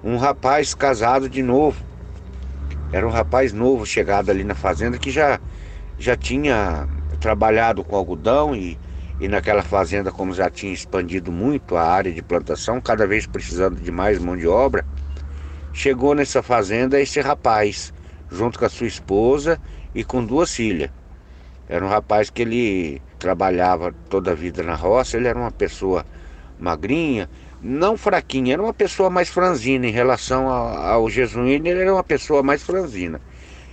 um 0.04 0.18
rapaz 0.18 0.76
casado 0.76 1.30
de 1.30 1.42
novo. 1.42 1.82
Era 2.92 3.08
um 3.08 3.10
rapaz 3.10 3.54
novo 3.54 3.86
chegado 3.86 4.30
ali 4.30 4.44
na 4.44 4.54
fazenda 4.54 4.98
que 4.98 5.10
já, 5.10 5.40
já 5.98 6.18
tinha 6.18 6.86
trabalhado 7.22 7.86
com 7.86 7.96
algodão 7.96 8.54
e, 8.54 8.78
e 9.18 9.30
naquela 9.30 9.64
fazenda, 9.64 10.12
como 10.12 10.34
já 10.34 10.50
tinha 10.50 10.74
expandido 10.74 11.32
muito 11.32 11.78
a 11.78 11.84
área 11.84 12.12
de 12.12 12.22
plantação, 12.22 12.82
cada 12.82 13.08
vez 13.08 13.26
precisando 13.26 13.80
de 13.80 13.90
mais 13.90 14.20
mão 14.20 14.36
de 14.36 14.46
obra, 14.46 14.86
chegou 15.72 16.14
nessa 16.16 16.44
fazenda 16.44 17.00
esse 17.00 17.22
rapaz, 17.22 17.94
junto 18.30 18.60
com 18.60 18.66
a 18.66 18.70
sua 18.70 18.88
esposa 18.88 19.58
e 19.96 20.04
com 20.04 20.22
duas 20.26 20.54
filhas. 20.54 20.90
Era 21.70 21.86
um 21.86 21.88
rapaz 21.88 22.30
que 22.30 22.42
ele 22.42 23.02
trabalhava 23.18 23.94
toda 24.10 24.32
a 24.32 24.36
vida 24.36 24.64
na 24.64 24.76
roça, 24.76 25.18
ele 25.18 25.28
era 25.28 25.38
uma 25.38 25.52
pessoa 25.52 26.06
magrinha, 26.60 27.30
não 27.62 27.98
fraquinha, 27.98 28.54
era 28.54 28.62
uma 28.64 28.74
pessoa 28.74 29.10
mais 29.10 29.30
franzina 29.30 29.88
em 29.88 29.92
relação 29.92 30.48
ao, 30.50 31.10
jesuíno, 31.10 31.68
ele 31.68 31.82
era 31.82 31.94
uma 31.94 32.04
pessoa 32.04 32.44
mais 32.44 32.64
franzina. 32.64 33.20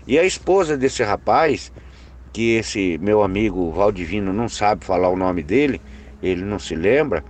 E 0.07 0.19
a 0.19 0.25
esposa 0.25 0.77
desse 0.77 1.03
rapaz, 1.03 1.73
que 2.33 2.57
esse 2.57 2.99
meu 2.99 3.23
amigo 3.23 3.71
Valdivino 3.71 4.33
não 4.33 4.49
sabe 4.49 4.85
falar 4.85 5.09
o 5.09 5.17
nome 5.17 5.43
dele, 5.43 5.81
ele 6.23 6.43
não 6.43 6.59
se 6.59 6.75
lembra, 6.75 7.25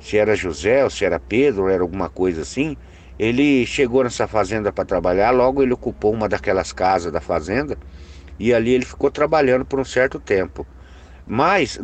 se 0.00 0.16
era 0.16 0.34
José 0.34 0.82
ou 0.84 0.90
se 0.90 1.04
era 1.04 1.20
Pedro, 1.20 1.62
ou 1.64 1.68
era 1.70 1.82
alguma 1.82 2.08
coisa 2.08 2.42
assim, 2.42 2.76
Ele 3.18 3.66
chegou 3.66 4.02
nessa 4.02 4.26
fazenda 4.26 4.72
para 4.72 4.86
trabalhar, 4.86 5.30
logo 5.30 5.62
ele 5.62 5.74
ocupou 5.74 6.10
uma 6.10 6.26
daquelas 6.26 6.72
casas 6.72 7.12
da 7.12 7.20
fazenda 7.20 7.76
e 8.38 8.54
ali 8.54 8.70
ele 8.72 8.86
ficou 8.86 9.10
trabalhando 9.10 9.64
por 9.66 9.78
um 9.78 9.84
certo 9.84 10.18
tempo. 10.18 10.66
Mas 11.26 11.78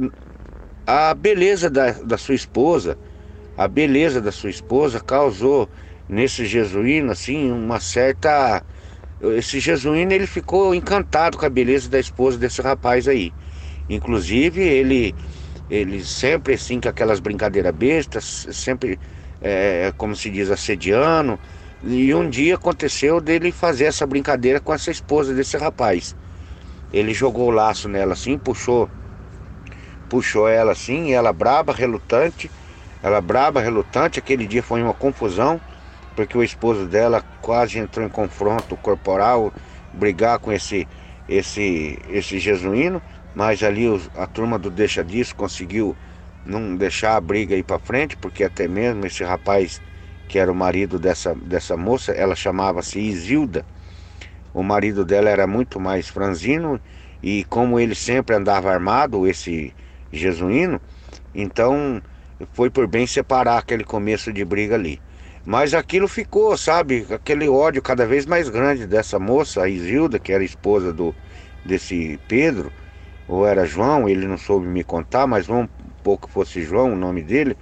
a 0.87 1.15
beleza 1.15 1.71
da, 1.71 1.93
da 1.93 2.19
sua 2.19 2.35
esposa, 2.35 2.99
a 3.57 3.69
beleza 3.69 4.21
da 4.21 4.33
sua 4.33 4.51
esposa 4.51 5.01
causou 5.01 5.71
nesse 6.09 6.47
jesuíno 6.47 7.13
assim 7.13 7.51
uma 7.51 7.81
certa 7.81 8.65
esse 9.21 9.61
jesuíno 9.61 10.13
ele 10.13 10.27
ficou 10.27 10.75
encantado 10.75 11.39
com 11.39 11.47
a 11.47 11.51
beleza 11.51 11.89
da 11.89 11.99
esposa 11.99 12.39
desse 12.39 12.61
rapaz 12.63 13.09
aí. 13.09 13.35
Inclusive 13.89 14.63
ele 14.63 15.17
ele 15.69 16.05
sempre 16.05 16.55
assim 16.55 16.81
com 16.81 16.89
aquelas 16.89 17.21
brincadeiras 17.21 17.73
bestas, 17.75 18.47
sempre 18.53 19.01
é, 19.41 19.93
como 19.97 20.15
se 20.17 20.31
diz 20.31 20.51
assediando. 20.51 21.41
E 21.83 22.15
um 22.15 22.29
dia 22.29 22.55
aconteceu 22.57 23.21
dele 23.21 23.53
fazer 23.53 23.87
essa 23.87 24.07
brincadeira 24.07 24.61
com 24.61 24.73
essa 24.75 24.91
esposa 24.91 25.35
desse 25.35 25.57
rapaz. 25.57 26.17
Ele 26.93 27.15
jogou 27.15 27.49
o 27.49 27.51
laço 27.51 27.89
nela 27.89 28.13
assim, 28.15 28.39
puxou 28.39 28.91
puxou 30.09 30.49
ela 30.49 30.73
assim, 30.73 31.13
ela 31.13 31.33
braba, 31.33 31.73
relutante, 31.73 32.51
ela 33.03 33.21
braba, 33.21 33.61
relutante. 33.61 34.19
Aquele 34.19 34.47
dia 34.47 34.63
foi 34.63 34.83
uma 34.83 34.95
confusão, 34.95 35.61
porque 36.15 36.37
o 36.37 36.43
esposo 36.43 36.87
dela 36.87 37.23
quase 37.43 37.79
entrou 37.79 38.05
em 38.07 38.09
confronto 38.09 38.77
corporal, 38.77 39.53
brigar 39.93 40.39
com 40.39 40.53
esse 40.53 40.87
esse 41.29 41.99
esse 42.09 42.39
jesuíno, 42.39 43.03
mas 43.35 43.63
ali 43.63 43.87
a 44.17 44.27
turma 44.27 44.59
do 44.59 44.71
deixa 44.71 45.03
disso 45.05 45.35
conseguiu 45.35 45.97
não 46.45 46.77
deixar 46.77 47.17
a 47.17 47.21
briga 47.21 47.57
ir 47.57 47.65
para 47.65 47.79
frente, 47.79 48.17
porque 48.17 48.45
até 48.45 48.69
mesmo 48.69 49.05
esse 49.07 49.25
rapaz 49.25 49.81
que 50.29 50.39
era 50.39 50.51
o 50.51 50.55
marido 50.55 50.99
dessa 50.99 51.35
dessa 51.35 51.77
moça, 51.77 52.13
ela 52.13 52.35
chamava-se 52.35 52.99
Isilda. 52.99 53.65
O 54.55 54.63
marido 54.63 55.05
dela 55.05 55.29
era 55.29 55.47
muito 55.47 55.79
mais 55.79 56.09
franzino 56.09 56.81
e 57.23 57.45
como 57.45 57.79
ele 57.79 57.95
sempre 57.95 58.35
andava 58.35 58.71
armado, 58.71 59.27
esse 59.27 59.75
jesuíno, 60.13 60.81
então 61.35 62.03
foi 62.53 62.71
por 62.71 62.87
bem 62.87 63.07
separar 63.07 63.59
aquele 63.59 63.85
começo 63.85 64.33
de 64.33 64.45
briga 64.45 64.75
ali. 64.75 65.01
Mas 65.45 65.75
aquilo 65.75 66.09
ficou, 66.09 66.57
sabe, 66.57 67.07
aquele 67.11 67.49
ódio 67.49 67.81
cada 67.81 68.05
vez 68.05 68.27
mais 68.27 68.49
grande 68.49 68.87
dessa 68.87 69.19
moça, 69.19 69.63
a 69.63 69.69
Isilda, 69.69 70.19
que 70.19 70.33
era 70.33 70.43
esposa 70.43 70.93
do 70.93 71.15
desse 71.65 72.19
Pedro, 72.29 72.73
ou 73.29 73.47
era 73.47 73.65
João, 73.65 74.09
ele 74.09 74.27
não 74.27 74.39
soube 74.39 74.67
me 74.67 74.85
contar, 74.85 75.27
mas 75.27 75.47
vamos 75.47 75.69
pouco 76.07 76.31
fosse 76.31 76.63
João, 76.63 76.93
o 76.93 76.97
nome 76.97 77.21
dele. 77.21 77.57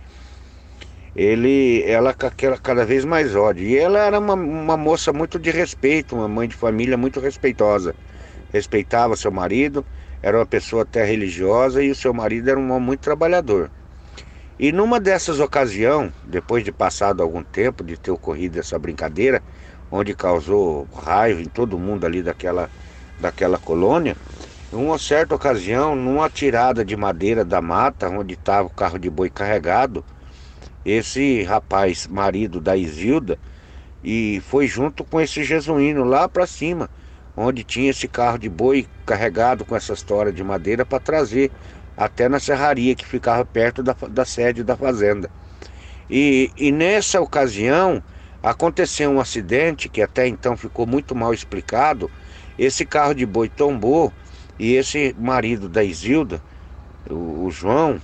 Ele, 1.16 1.82
ela 1.86 2.12
cada 2.12 2.84
vez 2.84 3.02
mais 3.06 3.34
ódio. 3.34 3.64
E 3.66 3.78
ela 3.78 3.98
era 4.00 4.18
uma, 4.18 4.34
uma 4.34 4.76
moça 4.76 5.14
muito 5.14 5.38
de 5.38 5.50
respeito, 5.50 6.14
uma 6.14 6.28
mãe 6.28 6.46
de 6.46 6.54
família 6.54 6.98
muito 6.98 7.20
respeitosa. 7.20 7.94
Respeitava 8.52 9.16
seu 9.16 9.32
marido, 9.32 9.84
era 10.24 10.38
uma 10.38 10.46
pessoa 10.46 10.84
até 10.84 11.04
religiosa 11.04 11.82
e 11.82 11.90
o 11.90 11.94
seu 11.94 12.14
marido 12.14 12.48
era 12.48 12.58
um 12.58 12.70
homem 12.72 12.86
muito 12.86 13.00
trabalhador. 13.00 13.70
E 14.58 14.72
numa 14.72 14.98
dessas 14.98 15.38
ocasiões, 15.38 16.14
depois 16.24 16.64
de 16.64 16.72
passado 16.72 17.22
algum 17.22 17.44
tempo 17.44 17.84
de 17.84 17.98
ter 17.98 18.10
ocorrido 18.10 18.58
essa 18.58 18.78
brincadeira, 18.78 19.42
onde 19.92 20.14
causou 20.14 20.88
raiva 20.96 21.42
em 21.42 21.44
todo 21.44 21.78
mundo 21.78 22.06
ali 22.06 22.22
daquela, 22.22 22.70
daquela 23.20 23.58
colônia, 23.58 24.16
numa 24.72 24.98
certa 24.98 25.34
ocasião, 25.34 25.94
numa 25.94 26.30
tirada 26.30 26.82
de 26.82 26.96
madeira 26.96 27.44
da 27.44 27.60
mata, 27.60 28.08
onde 28.08 28.32
estava 28.32 28.66
o 28.66 28.70
carro 28.70 28.98
de 28.98 29.10
boi 29.10 29.28
carregado, 29.28 30.02
esse 30.86 31.42
rapaz, 31.42 32.06
marido 32.06 32.62
da 32.62 32.74
Isilda, 32.74 33.38
e 34.02 34.42
foi 34.48 34.66
junto 34.66 35.04
com 35.04 35.20
esse 35.20 35.44
jesuíno 35.44 36.02
lá 36.02 36.26
para 36.26 36.46
cima 36.46 36.88
onde 37.36 37.64
tinha 37.64 37.90
esse 37.90 38.06
carro 38.06 38.38
de 38.38 38.48
boi 38.48 38.86
carregado 39.04 39.64
com 39.64 39.74
essa 39.74 39.92
história 39.92 40.32
de 40.32 40.42
madeira 40.42 40.84
para 40.84 41.00
trazer 41.00 41.50
até 41.96 42.28
na 42.28 42.38
serraria 42.38 42.94
que 42.94 43.06
ficava 43.06 43.44
perto 43.44 43.82
da, 43.82 43.94
da 44.08 44.24
sede 44.24 44.62
da 44.62 44.76
fazenda. 44.76 45.30
E, 46.08 46.50
e 46.56 46.70
nessa 46.70 47.20
ocasião 47.20 48.02
aconteceu 48.42 49.10
um 49.10 49.20
acidente 49.20 49.88
que 49.88 50.02
até 50.02 50.26
então 50.26 50.56
ficou 50.56 50.86
muito 50.86 51.14
mal 51.14 51.32
explicado. 51.32 52.10
Esse 52.58 52.84
carro 52.84 53.14
de 53.14 53.24
boi 53.24 53.48
tombou 53.48 54.12
e 54.58 54.74
esse 54.74 55.14
marido 55.18 55.68
da 55.68 55.82
Isilda, 55.82 56.40
o, 57.08 57.46
o 57.46 57.50
João, 57.50 58.00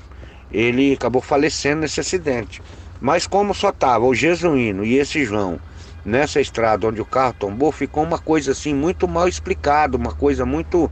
ele 0.50 0.94
acabou 0.94 1.22
falecendo 1.22 1.82
nesse 1.82 2.00
acidente. 2.00 2.62
Mas 3.00 3.26
como 3.26 3.54
só 3.54 3.70
estava 3.70 4.04
o 4.04 4.14
Jesuíno 4.14 4.84
e 4.84 4.98
esse 4.98 5.24
João 5.24 5.60
nessa 6.04 6.40
estrada 6.40 6.86
onde 6.86 7.00
o 7.00 7.04
carro 7.04 7.34
tombou, 7.38 7.72
ficou 7.72 8.02
uma 8.02 8.18
coisa 8.18 8.52
assim 8.52 8.74
muito 8.74 9.06
mal 9.06 9.28
explicado, 9.28 9.96
uma 9.96 10.12
coisa 10.12 10.44
muito. 10.46 10.90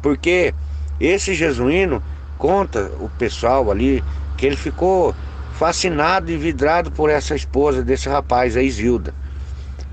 Porque 0.00 0.54
esse 0.98 1.34
jesuíno 1.34 2.02
conta 2.38 2.90
o 3.00 3.08
pessoal 3.10 3.70
ali 3.70 4.02
que 4.36 4.46
ele 4.46 4.56
ficou 4.56 5.14
fascinado 5.52 6.30
e 6.30 6.36
vidrado 6.36 6.90
por 6.90 7.10
essa 7.10 7.34
esposa 7.36 7.82
desse 7.82 8.08
rapaz, 8.08 8.56
a 8.56 8.62
Isilda. 8.62 9.14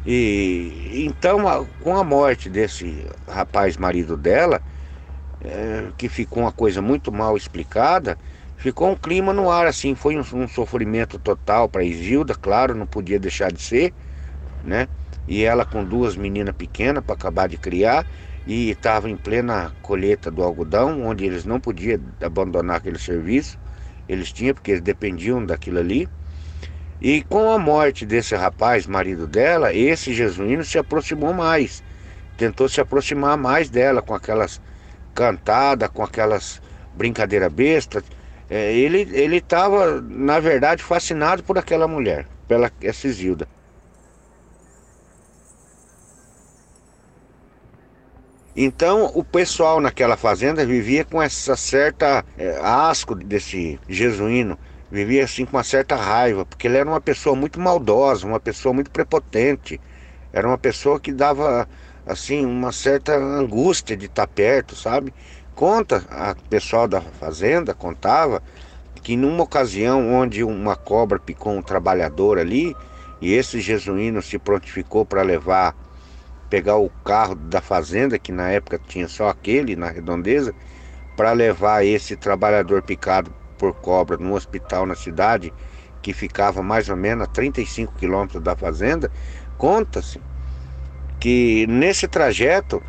E 0.06 1.04
então, 1.06 1.68
com 1.84 1.96
a 1.96 2.04
morte 2.04 2.50
desse 2.50 3.06
rapaz 3.28 3.78
marido 3.78 4.18
dela, 4.18 4.62
é, 5.42 5.92
que 5.98 6.10
ficou 6.10 6.44
uma 6.44 6.52
coisa 6.52 6.82
muito 6.82 7.12
mal 7.12 7.38
explicada, 7.38 8.18
ficou 8.56 8.90
um 8.90 8.96
clima 8.96 9.34
no 9.34 9.52
ar 9.52 9.68
assim, 9.68 9.94
foi 9.94 10.18
um, 10.18 10.24
um 10.34 10.48
sofrimento 10.48 11.20
total 11.20 11.70
para 11.70 11.84
Isilda, 11.84 12.34
claro, 12.34 12.74
não 12.74 12.88
podia 12.88 13.20
deixar 13.20 13.52
de 13.52 13.62
ser 13.62 13.94
né? 14.64 14.88
E 15.28 15.44
ela 15.44 15.66
com 15.66 15.84
duas 15.84 16.16
meninas 16.16 16.56
pequenas 16.56 17.04
para 17.04 17.16
acabar 17.16 17.48
de 17.48 17.58
criar 17.58 18.06
e 18.48 18.72
estava 18.72 19.10
em 19.10 19.16
plena 19.16 19.72
colheita 19.82 20.32
do 20.32 20.44
algodão, 20.44 21.06
onde 21.06 21.26
eles 21.26 21.46
não 21.46 21.60
podiam 21.60 22.00
abandonar 22.22 22.78
aquele 22.78 22.98
serviço, 22.98 23.60
eles 24.08 24.32
tinham 24.32 24.56
porque 24.56 24.72
eles 24.72 24.82
dependiam 24.82 25.46
daquilo 25.46 25.80
ali. 25.80 26.10
E 27.00 27.22
com 27.24 27.52
a 27.52 27.60
morte 27.60 28.06
desse 28.06 28.36
rapaz, 28.36 28.88
marido 28.88 29.28
dela, 29.28 29.74
esse 29.74 30.14
jesuíno 30.14 30.66
se 30.66 30.78
aproximou 30.78 31.34
mais, 31.34 31.84
tentou 32.36 32.68
se 32.68 32.82
aproximar 32.82 33.38
mais 33.38 33.70
dela 33.70 34.02
com 34.02 34.14
aquelas 34.16 34.60
cantadas, 35.14 35.90
com 35.90 36.04
aquelas 36.04 36.62
brincadeiras 36.96 37.54
bestas. 37.54 38.04
É, 38.50 38.74
ele 38.74 39.38
estava, 39.38 40.02
na 40.02 40.40
verdade, 40.40 40.82
fascinado 40.82 41.44
por 41.44 41.58
aquela 41.58 41.88
mulher, 41.88 42.26
pela 42.48 42.72
essa. 42.82 43.08
Então 48.56 49.12
o 49.14 49.24
pessoal 49.24 49.80
naquela 49.80 50.18
fazenda 50.18 50.66
vivia 50.66 51.06
com 51.06 51.22
essa 51.22 51.56
certa 51.56 52.26
é, 52.38 52.60
asco 52.62 53.16
desse 53.16 53.80
jesuíno, 53.88 54.58
vivia 54.92 55.24
assim 55.24 55.46
com 55.46 55.56
uma 55.56 55.64
certa 55.64 55.96
raiva, 55.96 56.46
porque 56.46 56.68
ele 56.68 56.78
era 56.78 56.90
uma 56.90 57.00
pessoa 57.02 57.36
muito 57.36 57.60
maldosa, 57.60 58.26
uma 58.26 58.40
pessoa 58.40 58.74
muito 58.74 58.90
prepotente, 58.90 59.80
era 60.34 60.48
uma 60.48 60.58
pessoa 60.58 61.00
que 61.00 61.14
dava 61.14 61.68
assim 62.06 62.46
uma 62.46 62.72
certa 62.72 63.16
angústia 63.16 63.96
de 63.96 64.08
estar 64.08 64.28
perto, 64.28 64.76
sabe? 64.76 65.14
Conta, 65.54 66.04
a 66.10 66.36
pessoal 66.50 66.88
da 66.88 67.02
fazenda 67.02 67.74
contava 67.76 68.42
que 69.04 69.16
numa 69.16 69.44
ocasião 69.44 70.12
onde 70.14 70.44
uma 70.44 70.76
cobra 70.76 71.20
picou 71.20 71.54
um 71.54 71.62
trabalhador 71.62 72.40
ali, 72.40 72.76
e 73.22 73.34
esse 73.34 73.60
jesuíno 73.62 74.22
se 74.22 74.40
prontificou 74.40 75.06
para 75.06 75.22
levar 75.22 75.76
pegar 76.50 76.78
o 76.78 76.90
carro 77.04 77.36
da 77.36 77.62
fazenda, 77.62 78.18
que 78.18 78.32
na 78.32 78.50
época 78.50 78.80
tinha 78.88 79.08
só 79.08 79.30
aquele 79.30 79.76
na 79.76 79.90
redondeza, 79.90 80.54
para 81.16 81.32
levar 81.32 81.86
esse 81.86 82.16
trabalhador 82.16 82.82
picado 82.82 83.32
por 83.58 83.74
cobra 83.74 84.18
no 84.18 84.34
hospital 84.34 84.86
na 84.86 84.96
cidade, 84.96 85.54
que 86.02 86.14
ficava 86.14 86.64
mais 86.64 86.90
ou 86.90 86.96
menos 86.96 87.26
a 87.26 87.28
35 87.28 87.94
quilômetros 87.96 88.42
da 88.42 88.56
fazenda, 88.56 89.12
conta-se 89.58 90.20
que 91.20 91.68
nesse 91.68 92.08
trajeto 92.08 92.82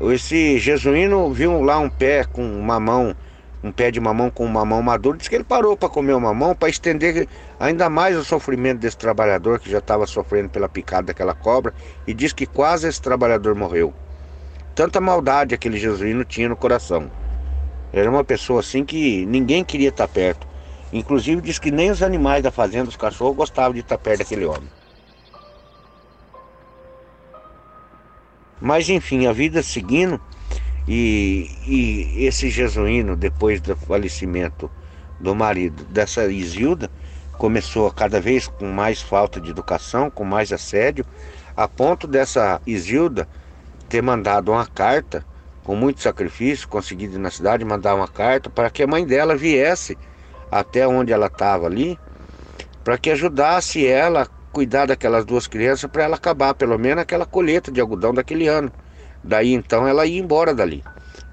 esse 0.00 0.58
jesuíno 0.58 1.32
viu 1.32 1.62
lá 1.62 1.78
um 1.78 1.88
pé 1.88 2.24
com 2.24 2.42
uma 2.42 2.78
mão 2.78 3.16
um 3.62 3.72
pé 3.72 3.90
de 3.90 3.98
mamão 3.98 4.30
com 4.30 4.46
mamão 4.46 4.80
maduro, 4.80 5.18
diz 5.18 5.26
que 5.26 5.34
ele 5.34 5.42
parou 5.42 5.76
para 5.76 5.88
comer 5.88 6.12
o 6.12 6.20
mamão 6.20 6.54
para 6.54 6.68
estender 6.68 7.26
ainda 7.58 7.88
mais 7.90 8.16
o 8.16 8.24
sofrimento 8.24 8.80
desse 8.80 8.96
trabalhador 8.96 9.58
que 9.58 9.70
já 9.70 9.78
estava 9.78 10.06
sofrendo 10.06 10.48
pela 10.48 10.68
picada 10.68 11.08
daquela 11.08 11.34
cobra 11.34 11.74
e 12.06 12.14
diz 12.14 12.32
que 12.32 12.46
quase 12.46 12.88
esse 12.88 13.00
trabalhador 13.00 13.54
morreu. 13.54 13.92
Tanta 14.74 15.00
maldade 15.00 15.54
aquele 15.54 15.78
jesuíno 15.78 16.24
tinha 16.24 16.48
no 16.48 16.56
coração. 16.56 17.10
Era 17.92 18.08
uma 18.08 18.22
pessoa 18.22 18.60
assim 18.60 18.84
que 18.84 19.26
ninguém 19.26 19.64
queria 19.64 19.88
estar 19.88 20.06
perto. 20.06 20.46
Inclusive 20.92 21.42
diz 21.42 21.58
que 21.58 21.70
nem 21.70 21.90
os 21.90 22.02
animais 22.02 22.42
da 22.42 22.50
fazenda, 22.50 22.88
os 22.88 22.96
cachorros, 22.96 23.36
gostavam 23.36 23.72
de 23.72 23.80
estar 23.80 23.98
perto 23.98 24.18
daquele 24.20 24.44
homem. 24.44 24.68
Mas 28.60 28.88
enfim, 28.88 29.26
a 29.26 29.32
vida 29.32 29.62
seguindo, 29.62 30.20
e, 30.86 31.50
e 31.66 32.24
esse 32.24 32.48
jesuíno, 32.48 33.14
depois 33.14 33.60
do 33.60 33.76
falecimento 33.76 34.70
do 35.20 35.34
marido 35.34 35.84
dessa 35.84 36.26
Isilda, 36.26 36.90
começou 37.38 37.90
cada 37.92 38.20
vez 38.20 38.48
com 38.48 38.66
mais 38.66 39.00
falta 39.00 39.40
de 39.40 39.50
educação, 39.50 40.10
com 40.10 40.24
mais 40.24 40.52
assédio, 40.52 41.06
a 41.56 41.68
ponto 41.68 42.06
dessa 42.06 42.60
Isilda 42.66 43.28
ter 43.88 44.02
mandado 44.02 44.50
uma 44.50 44.66
carta, 44.66 45.24
com 45.62 45.76
muito 45.76 46.02
sacrifício, 46.02 46.68
conseguido 46.68 47.18
na 47.18 47.30
cidade, 47.30 47.64
mandar 47.64 47.94
uma 47.94 48.08
carta 48.08 48.50
para 48.50 48.68
que 48.68 48.82
a 48.82 48.86
mãe 48.86 49.06
dela 49.06 49.36
viesse 49.36 49.96
até 50.50 50.86
onde 50.86 51.12
ela 51.12 51.26
estava 51.26 51.66
ali, 51.66 51.98
para 52.82 52.98
que 52.98 53.10
ajudasse 53.10 53.86
ela 53.86 54.22
a 54.22 54.26
cuidar 54.52 54.86
daquelas 54.86 55.24
duas 55.24 55.46
crianças, 55.46 55.88
para 55.90 56.04
ela 56.04 56.16
acabar 56.16 56.54
pelo 56.54 56.78
menos 56.78 57.02
aquela 57.02 57.24
colheita 57.24 57.70
de 57.70 57.80
algodão 57.80 58.12
daquele 58.12 58.48
ano. 58.48 58.72
Daí 59.22 59.52
então 59.52 59.86
ela 59.86 60.06
ia 60.06 60.20
embora 60.20 60.54
dali, 60.54 60.82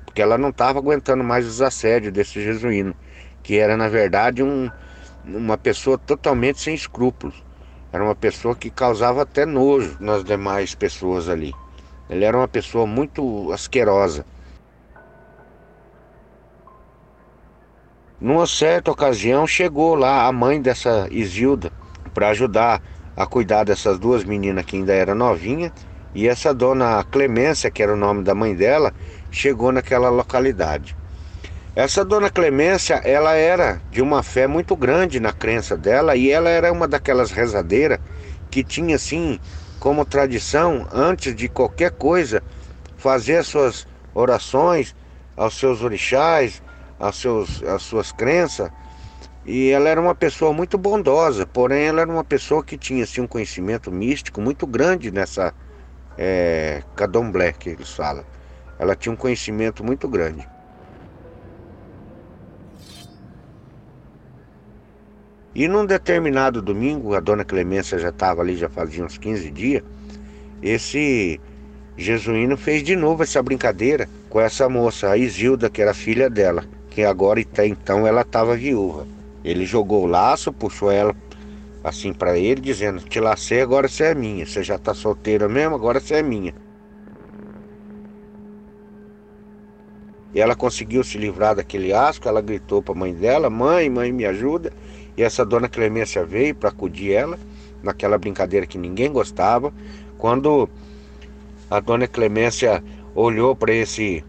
porque 0.06 0.22
ela 0.22 0.38
não 0.38 0.50
estava 0.50 0.80
aguentando 0.80 1.24
mais 1.24 1.48
os 1.48 1.62
assédios 1.62 2.14
desse 2.14 2.42
jesuíno, 2.44 2.96
que 3.42 3.58
era 3.58 3.76
na 3.78 3.88
verdade 3.88 4.44
um, 4.44 4.70
uma 5.28 5.58
pessoa 5.58 5.98
totalmente 5.98 6.62
sem 6.62 6.76
escrúpulos. 6.76 7.44
Era 7.92 8.04
uma 8.04 8.16
pessoa 8.16 8.56
que 8.56 8.70
causava 8.70 9.22
até 9.22 9.46
nojo 9.46 9.98
nas 10.00 10.24
demais 10.24 10.76
pessoas 10.76 11.30
ali. 11.30 11.54
Ele 12.10 12.26
era 12.26 12.38
uma 12.38 12.48
pessoa 12.48 12.86
muito 12.86 13.52
asquerosa. 13.52 14.26
Numa 18.20 18.48
certa 18.48 18.92
ocasião 18.92 19.46
chegou 19.46 19.96
lá 19.96 20.28
a 20.28 20.32
mãe 20.32 20.62
dessa 20.62 21.08
Isilda 21.12 21.72
para 22.14 22.30
ajudar 22.30 22.82
a 23.16 23.26
cuidar 23.26 23.64
dessas 23.64 23.98
duas 23.98 24.24
meninas 24.24 24.66
que 24.66 24.76
ainda 24.78 24.94
era 24.94 25.16
novinha 25.16 25.72
e 26.14 26.28
essa 26.28 26.54
dona 26.54 27.04
Clemência, 27.04 27.70
que 27.70 27.84
era 27.84 27.94
o 27.94 27.98
nome 27.98 28.24
da 28.24 28.34
mãe 28.34 28.56
dela, 28.56 28.94
chegou 29.30 29.72
naquela 29.72 30.10
localidade. 30.10 30.96
Essa 31.76 32.06
dona 32.06 32.30
Clemência, 32.30 33.02
ela 33.04 33.34
era 33.34 33.82
de 33.92 34.02
uma 34.02 34.24
fé 34.24 34.48
muito 34.48 34.78
grande 34.78 35.20
na 35.20 35.34
crença 35.34 35.76
dela 35.76 36.16
e 36.16 36.32
ela 36.32 36.50
era 36.50 36.72
uma 36.72 36.88
daquelas 36.88 37.32
rezadeiras 37.32 38.00
que 38.50 38.64
tinha 38.64 38.96
assim 38.96 39.38
como 39.78 40.06
tradição, 40.06 40.88
antes 40.90 41.36
de 41.36 41.50
qualquer 41.50 41.92
coisa, 41.92 42.42
fazer 42.96 43.36
as 43.36 43.48
suas 43.48 43.86
orações 44.14 44.96
aos 45.36 45.56
seus 45.60 45.82
orixás, 45.82 46.64
aos 46.98 47.20
seus, 47.20 47.62
às 47.64 47.84
suas 47.84 48.14
crenças. 48.14 48.72
E 49.46 49.70
ela 49.70 49.90
era 49.90 50.00
uma 50.00 50.16
pessoa 50.16 50.54
muito 50.54 50.78
bondosa, 50.78 51.46
porém 51.46 51.88
ela 51.88 52.00
era 52.00 52.10
uma 52.10 52.24
pessoa 52.24 52.64
que 52.64 52.78
tinha 52.78 53.04
assim, 53.04 53.20
um 53.20 53.28
conhecimento 53.28 53.92
místico 53.92 54.40
muito 54.40 54.66
grande 54.66 55.12
nessa 55.12 55.54
é, 56.18 56.82
Cadomblé 56.96 57.52
que 57.52 57.68
eles 57.68 57.90
falam. 57.90 58.24
Ela 58.80 58.96
tinha 58.96 59.12
um 59.12 59.18
conhecimento 59.18 59.84
muito 59.84 60.08
grande. 60.08 60.55
E 65.56 65.70
num 65.70 65.86
determinado 65.86 66.62
domingo, 66.62 67.16
a 67.16 67.22
dona 67.22 67.46
Clemência 67.46 67.98
já 67.98 68.10
estava 68.10 68.42
ali, 68.42 68.58
já 68.58 68.68
fazia 68.68 69.06
uns 69.06 69.18
15 69.18 69.50
dias, 69.52 69.84
esse 70.62 71.40
jesuíno 71.96 72.58
fez 72.58 72.84
de 72.84 72.94
novo 72.94 73.24
essa 73.24 73.42
brincadeira 73.42 74.10
com 74.30 74.42
essa 74.42 74.68
moça, 74.68 75.10
a 75.10 75.18
Isilda, 75.18 75.70
que 75.70 75.82
era 75.82 75.94
filha 75.94 76.30
dela, 76.30 76.66
que 76.90 77.04
agora 77.04 77.40
até 77.40 77.66
então 77.66 78.06
ela 78.06 78.22
estava 78.22 78.54
viúva. 78.58 79.08
Ele 79.46 79.66
jogou 79.66 80.04
o 80.04 80.08
laço, 80.08 80.52
puxou 80.52 80.92
ela 80.92 81.16
assim 81.82 82.12
para 82.12 82.38
ele, 82.38 82.60
dizendo: 82.60 83.00
Te 83.02 83.22
lacei, 83.22 83.62
agora 83.62 83.88
você 83.88 84.06
é 84.06 84.16
minha. 84.16 84.46
Você 84.46 84.62
já 84.62 84.76
está 84.76 84.94
solteira 84.94 85.48
mesmo, 85.48 85.76
agora 85.76 86.02
você 86.02 86.16
é 86.16 86.24
minha. 86.24 86.54
E 90.34 90.42
ela 90.42 90.54
conseguiu 90.54 91.02
se 91.02 91.18
livrar 91.18 91.56
daquele 91.56 91.94
asco, 91.94 92.28
ela 92.28 92.42
gritou 92.42 92.82
para 92.82 92.94
a 92.94 92.98
mãe 92.98 93.14
dela: 93.14 93.50
Mãe, 93.50 93.90
mãe, 93.90 94.12
me 94.12 94.26
ajuda. 94.26 94.74
E 95.18 95.24
essa 95.24 95.46
dona 95.46 95.70
Clemência 95.70 96.26
veio 96.26 96.54
para 96.56 96.70
acudir 96.70 97.14
ela, 97.14 97.40
naquela 97.82 98.18
brincadeira 98.18 98.66
que 98.66 98.78
ninguém 98.78 99.12
gostava. 99.12 99.74
Quando 100.18 100.70
a 101.70 101.80
dona 101.80 102.08
Clemência 102.08 102.84
olhou 103.14 103.56
para 103.56 103.74
esse 103.74 104.24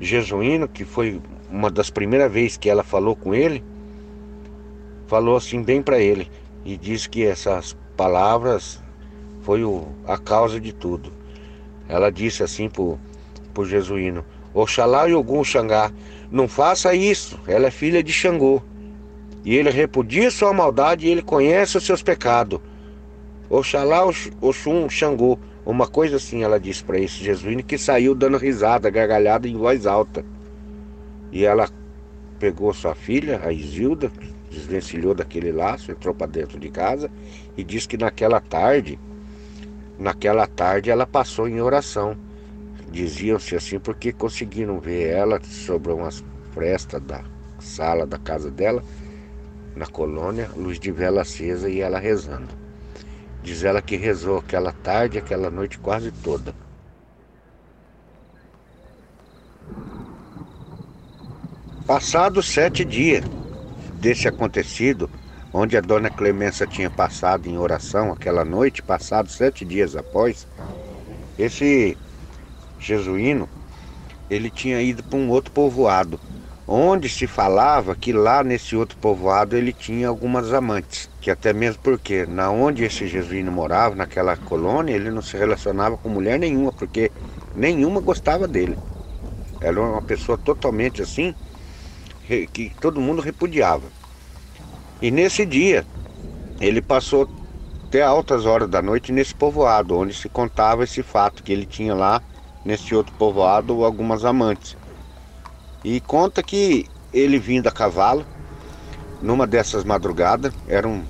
jesuíno, 0.00 0.68
que 0.68 0.84
foi 0.84 1.20
uma 1.50 1.70
das 1.70 1.90
primeiras 1.90 2.30
vezes 2.30 2.56
que 2.56 2.68
ela 2.68 2.82
falou 2.82 3.16
com 3.16 3.34
ele, 3.34 3.64
falou 5.06 5.36
assim 5.36 5.62
bem 5.62 5.82
para 5.82 5.98
ele 5.98 6.30
e 6.64 6.76
disse 6.76 7.08
que 7.08 7.24
essas 7.24 7.76
palavras 7.96 8.82
foi 9.42 9.64
o, 9.64 9.86
a 10.06 10.16
causa 10.16 10.60
de 10.60 10.72
tudo. 10.72 11.12
Ela 11.88 12.10
disse 12.10 12.42
assim 12.42 12.68
pro, 12.68 12.98
pro 13.52 13.64
jesuíno: 13.64 14.24
Oxalá 14.54 15.08
e 15.08 15.14
Ogum 15.14 15.42
Xangá, 15.42 15.90
não 16.30 16.46
faça 16.46 16.94
isso, 16.94 17.40
ela 17.46 17.66
é 17.66 17.70
filha 17.70 18.02
de 18.02 18.12
Xangô. 18.12 18.62
E 19.44 19.56
ele 19.56 19.70
repudia 19.70 20.30
sua 20.30 20.52
maldade 20.52 21.06
e 21.06 21.10
ele 21.10 21.22
conhece 21.22 21.78
os 21.78 21.84
seus 21.84 22.02
pecados. 22.02 22.60
Oxalá, 23.48 24.04
Oxum, 24.40 24.88
Xangô. 24.88 25.38
Uma 25.64 25.86
coisa 25.86 26.16
assim 26.16 26.42
ela 26.42 26.58
disse 26.58 26.82
para 26.84 26.98
esse 26.98 27.22
jesuíno 27.22 27.62
que 27.62 27.78
saiu 27.78 28.14
dando 28.14 28.36
risada, 28.36 28.90
gargalhada 28.90 29.48
em 29.48 29.56
voz 29.56 29.86
alta. 29.86 30.24
E 31.32 31.44
ela 31.44 31.68
pegou 32.38 32.72
sua 32.72 32.94
filha, 32.94 33.40
a 33.44 33.52
Isilda, 33.52 34.10
desvencilhou 34.50 35.14
daquele 35.14 35.52
laço, 35.52 35.92
entrou 35.92 36.14
para 36.14 36.26
dentro 36.26 36.58
de 36.58 36.68
casa 36.70 37.10
e 37.56 37.62
disse 37.62 37.86
que 37.86 37.96
naquela 37.96 38.40
tarde, 38.40 38.98
naquela 39.98 40.46
tarde 40.46 40.90
ela 40.90 41.06
passou 41.06 41.48
em 41.48 41.60
oração. 41.60 42.16
Diziam-se 42.90 43.54
assim 43.54 43.78
porque 43.78 44.12
conseguiram 44.12 44.80
ver 44.80 45.08
ela 45.08 45.40
sobre 45.42 45.92
umas 45.92 46.24
frestas 46.52 47.00
da 47.02 47.22
sala 47.58 48.06
da 48.06 48.18
casa 48.18 48.50
dela 48.50 48.82
na 49.74 49.86
colônia, 49.86 50.50
luz 50.56 50.78
de 50.78 50.90
vela 50.90 51.22
acesa 51.22 51.68
e 51.68 51.80
ela 51.80 51.98
rezando. 51.98 52.48
Diz 53.42 53.64
ela 53.64 53.80
que 53.80 53.96
rezou 53.96 54.38
aquela 54.38 54.72
tarde, 54.72 55.18
aquela 55.18 55.50
noite 55.50 55.78
quase 55.78 56.10
toda. 56.10 56.54
Passados 61.86 62.48
sete 62.48 62.84
dias 62.84 63.24
desse 63.94 64.28
acontecido, 64.28 65.10
onde 65.52 65.76
a 65.76 65.80
dona 65.80 66.10
Clemência 66.10 66.66
tinha 66.66 66.90
passado 66.90 67.48
em 67.48 67.58
oração 67.58 68.12
aquela 68.12 68.44
noite, 68.44 68.82
passados 68.82 69.34
sete 69.34 69.64
dias 69.64 69.96
após, 69.96 70.46
esse 71.38 71.96
jesuíno, 72.78 73.48
ele 74.28 74.50
tinha 74.50 74.80
ido 74.80 75.02
para 75.02 75.18
um 75.18 75.28
outro 75.30 75.50
povoado 75.50 76.20
onde 76.72 77.08
se 77.08 77.26
falava 77.26 77.96
que 77.96 78.12
lá 78.12 78.44
nesse 78.44 78.76
outro 78.76 78.96
povoado 78.98 79.56
ele 79.56 79.72
tinha 79.72 80.06
algumas 80.06 80.52
amantes, 80.52 81.10
que 81.20 81.28
até 81.28 81.52
mesmo 81.52 81.80
porque 81.82 82.24
na 82.26 82.48
onde 82.48 82.84
esse 82.84 83.08
jesuíno 83.08 83.50
morava, 83.50 83.96
naquela 83.96 84.36
colônia, 84.36 84.94
ele 84.94 85.10
não 85.10 85.20
se 85.20 85.36
relacionava 85.36 85.96
com 85.96 86.08
mulher 86.08 86.38
nenhuma, 86.38 86.70
porque 86.70 87.10
nenhuma 87.56 88.00
gostava 88.00 88.46
dele. 88.46 88.78
Era 89.60 89.80
uma 89.80 90.00
pessoa 90.00 90.38
totalmente 90.38 91.02
assim, 91.02 91.34
que 92.52 92.70
todo 92.80 93.00
mundo 93.00 93.20
repudiava. 93.20 93.88
E 95.02 95.10
nesse 95.10 95.44
dia, 95.44 95.84
ele 96.60 96.80
passou 96.80 97.28
até 97.88 98.02
altas 98.02 98.46
horas 98.46 98.68
da 98.68 98.80
noite 98.80 99.10
nesse 99.10 99.34
povoado, 99.34 99.96
onde 99.96 100.14
se 100.14 100.28
contava 100.28 100.84
esse 100.84 101.02
fato, 101.02 101.42
que 101.42 101.52
ele 101.52 101.66
tinha 101.66 101.96
lá, 101.96 102.22
nesse 102.64 102.94
outro 102.94 103.12
povoado, 103.14 103.84
algumas 103.84 104.24
amantes. 104.24 104.79
E 105.84 106.00
conta 106.00 106.42
que 106.42 106.86
ele 107.12 107.38
vindo 107.38 107.66
a 107.66 107.72
cavalo, 107.72 108.26
numa 109.22 109.46
dessas 109.46 109.82
madrugadas, 109.82 110.52
era 110.68 110.86
um, 110.86 111.02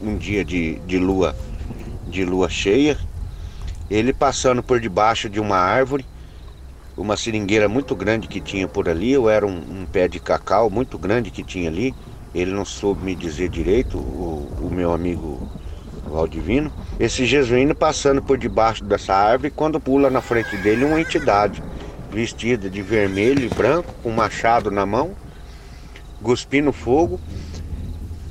um 0.00 0.16
dia 0.16 0.44
de, 0.44 0.74
de 0.80 0.98
lua 0.98 1.34
de 2.08 2.24
lua 2.24 2.48
cheia, 2.48 2.98
ele 3.88 4.12
passando 4.12 4.62
por 4.62 4.80
debaixo 4.80 5.30
de 5.30 5.40
uma 5.40 5.56
árvore, 5.56 6.04
uma 6.96 7.16
seringueira 7.16 7.68
muito 7.68 7.94
grande 7.94 8.28
que 8.28 8.40
tinha 8.40 8.68
por 8.68 8.88
ali, 8.88 9.16
ou 9.16 9.30
era 9.30 9.46
um, 9.46 9.82
um 9.82 9.86
pé 9.86 10.08
de 10.08 10.20
cacau 10.20 10.68
muito 10.68 10.98
grande 10.98 11.30
que 11.30 11.42
tinha 11.42 11.70
ali, 11.70 11.94
ele 12.34 12.50
não 12.50 12.64
soube 12.64 13.04
me 13.04 13.14
dizer 13.14 13.48
direito, 13.48 13.98
o, 13.98 14.48
o 14.60 14.70
meu 14.70 14.92
amigo 14.92 15.48
Valdivino. 16.04 16.72
Esse 16.98 17.24
jesuíno 17.24 17.74
passando 17.74 18.22
por 18.22 18.36
debaixo 18.36 18.84
dessa 18.84 19.14
árvore, 19.14 19.50
quando 19.50 19.80
pula 19.80 20.10
na 20.10 20.20
frente 20.20 20.56
dele 20.58 20.84
uma 20.84 21.00
entidade 21.00 21.62
vestida 22.12 22.68
de 22.68 22.82
vermelho 22.82 23.44
e 23.44 23.48
branco, 23.48 23.94
com 24.02 24.10
machado 24.10 24.70
na 24.70 24.84
mão, 24.84 25.16
cuspindo 26.22 26.72
fogo, 26.72 27.18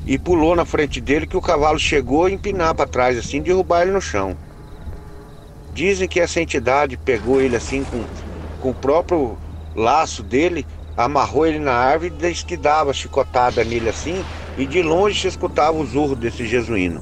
e 0.05 0.17
pulou 0.17 0.55
na 0.55 0.65
frente 0.65 1.01
dele 1.01 1.25
que 1.25 1.37
o 1.37 1.41
cavalo 1.41 1.79
chegou 1.79 2.25
a 2.25 2.31
empinar 2.31 2.75
para 2.75 2.87
trás, 2.87 3.17
assim, 3.17 3.41
derrubar 3.41 3.81
ele 3.81 3.91
no 3.91 4.01
chão. 4.01 4.37
Dizem 5.73 6.07
que 6.07 6.19
essa 6.19 6.39
entidade 6.39 6.97
pegou 6.97 7.41
ele 7.41 7.55
assim 7.55 7.83
com, 7.83 8.03
com 8.59 8.69
o 8.69 8.75
próprio 8.75 9.37
laço 9.75 10.21
dele, 10.21 10.65
amarrou 10.95 11.47
ele 11.47 11.59
na 11.59 11.73
árvore 11.73 12.13
e 12.21 12.33
que 12.33 12.57
dava 12.57 12.93
chicotada 12.93 13.63
nele 13.63 13.89
assim, 13.89 14.23
e 14.57 14.65
de 14.65 14.81
longe 14.81 15.19
se 15.19 15.27
escutava 15.27 15.77
o 15.77 15.85
zurro 15.85 16.15
desse 16.15 16.45
jesuíno. 16.45 17.01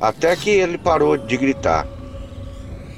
Até 0.00 0.36
que 0.36 0.50
ele 0.50 0.78
parou 0.78 1.16
de 1.16 1.36
gritar. 1.36 1.95